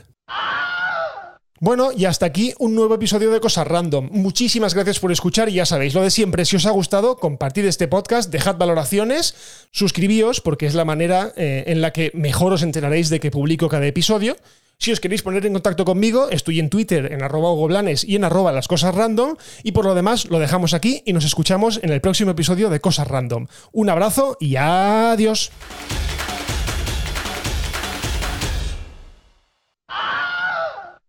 Bueno, 1.61 1.93
y 1.97 2.05
hasta 2.05 2.27
aquí 2.27 2.53
un 2.59 2.75
nuevo 2.75 2.97
episodio 2.97 3.31
de 3.31 3.41
Cosas 3.41 3.67
Random. 3.67 4.09
Muchísimas 4.11 4.75
gracias 4.75 4.99
por 4.99 5.13
escuchar 5.13 5.49
y 5.49 5.55
ya 5.55 5.65
sabéis, 5.65 5.95
lo 5.95 6.03
de 6.03 6.11
siempre, 6.11 6.45
si 6.45 6.57
os 6.57 6.67
ha 6.67 6.71
gustado, 6.71 7.17
compartid 7.17 7.65
este 7.65 7.89
podcast, 7.89 8.31
dejad 8.31 8.57
valoraciones, 8.57 9.35
suscribíos 9.71 10.41
porque 10.41 10.67
es 10.67 10.75
la 10.75 10.85
manera 10.85 11.33
eh, 11.37 11.65
en 11.69 11.81
la 11.81 11.93
que 11.93 12.11
mejor 12.13 12.53
os 12.53 12.63
enteraréis 12.63 13.09
de 13.09 13.21
que 13.21 13.31
publico 13.31 13.69
cada 13.69 13.87
episodio. 13.87 14.37
Si 14.79 14.93
os 14.93 15.01
queréis 15.01 15.23
poner 15.23 15.47
en 15.47 15.53
contacto 15.53 15.85
conmigo, 15.85 16.29
estoy 16.29 16.59
en 16.59 16.69
Twitter, 16.69 17.13
en 17.13 17.23
arroba 17.23 17.55
Blanes 17.67 18.05
y 18.05 18.17
en 18.17 18.25
arroba 18.25 18.53
las 18.53 18.69
cosas 18.69 18.95
random. 18.95 19.37
Y 19.63 19.73
por 19.73 19.87
lo 19.87 19.95
demás, 19.95 20.27
lo 20.27 20.41
dejamos 20.41 20.75
aquí 20.75 21.03
y 21.07 21.13
nos 21.13 21.25
escuchamos 21.25 21.81
en 21.83 21.91
el 21.91 22.01
próximo 22.01 22.33
episodio 22.33 22.69
de 22.69 22.81
Cosas 22.81 23.09
Random. 23.09 23.47
Un 23.73 23.89
abrazo 23.89 24.37
y 24.41 24.57
adiós. 24.57 25.53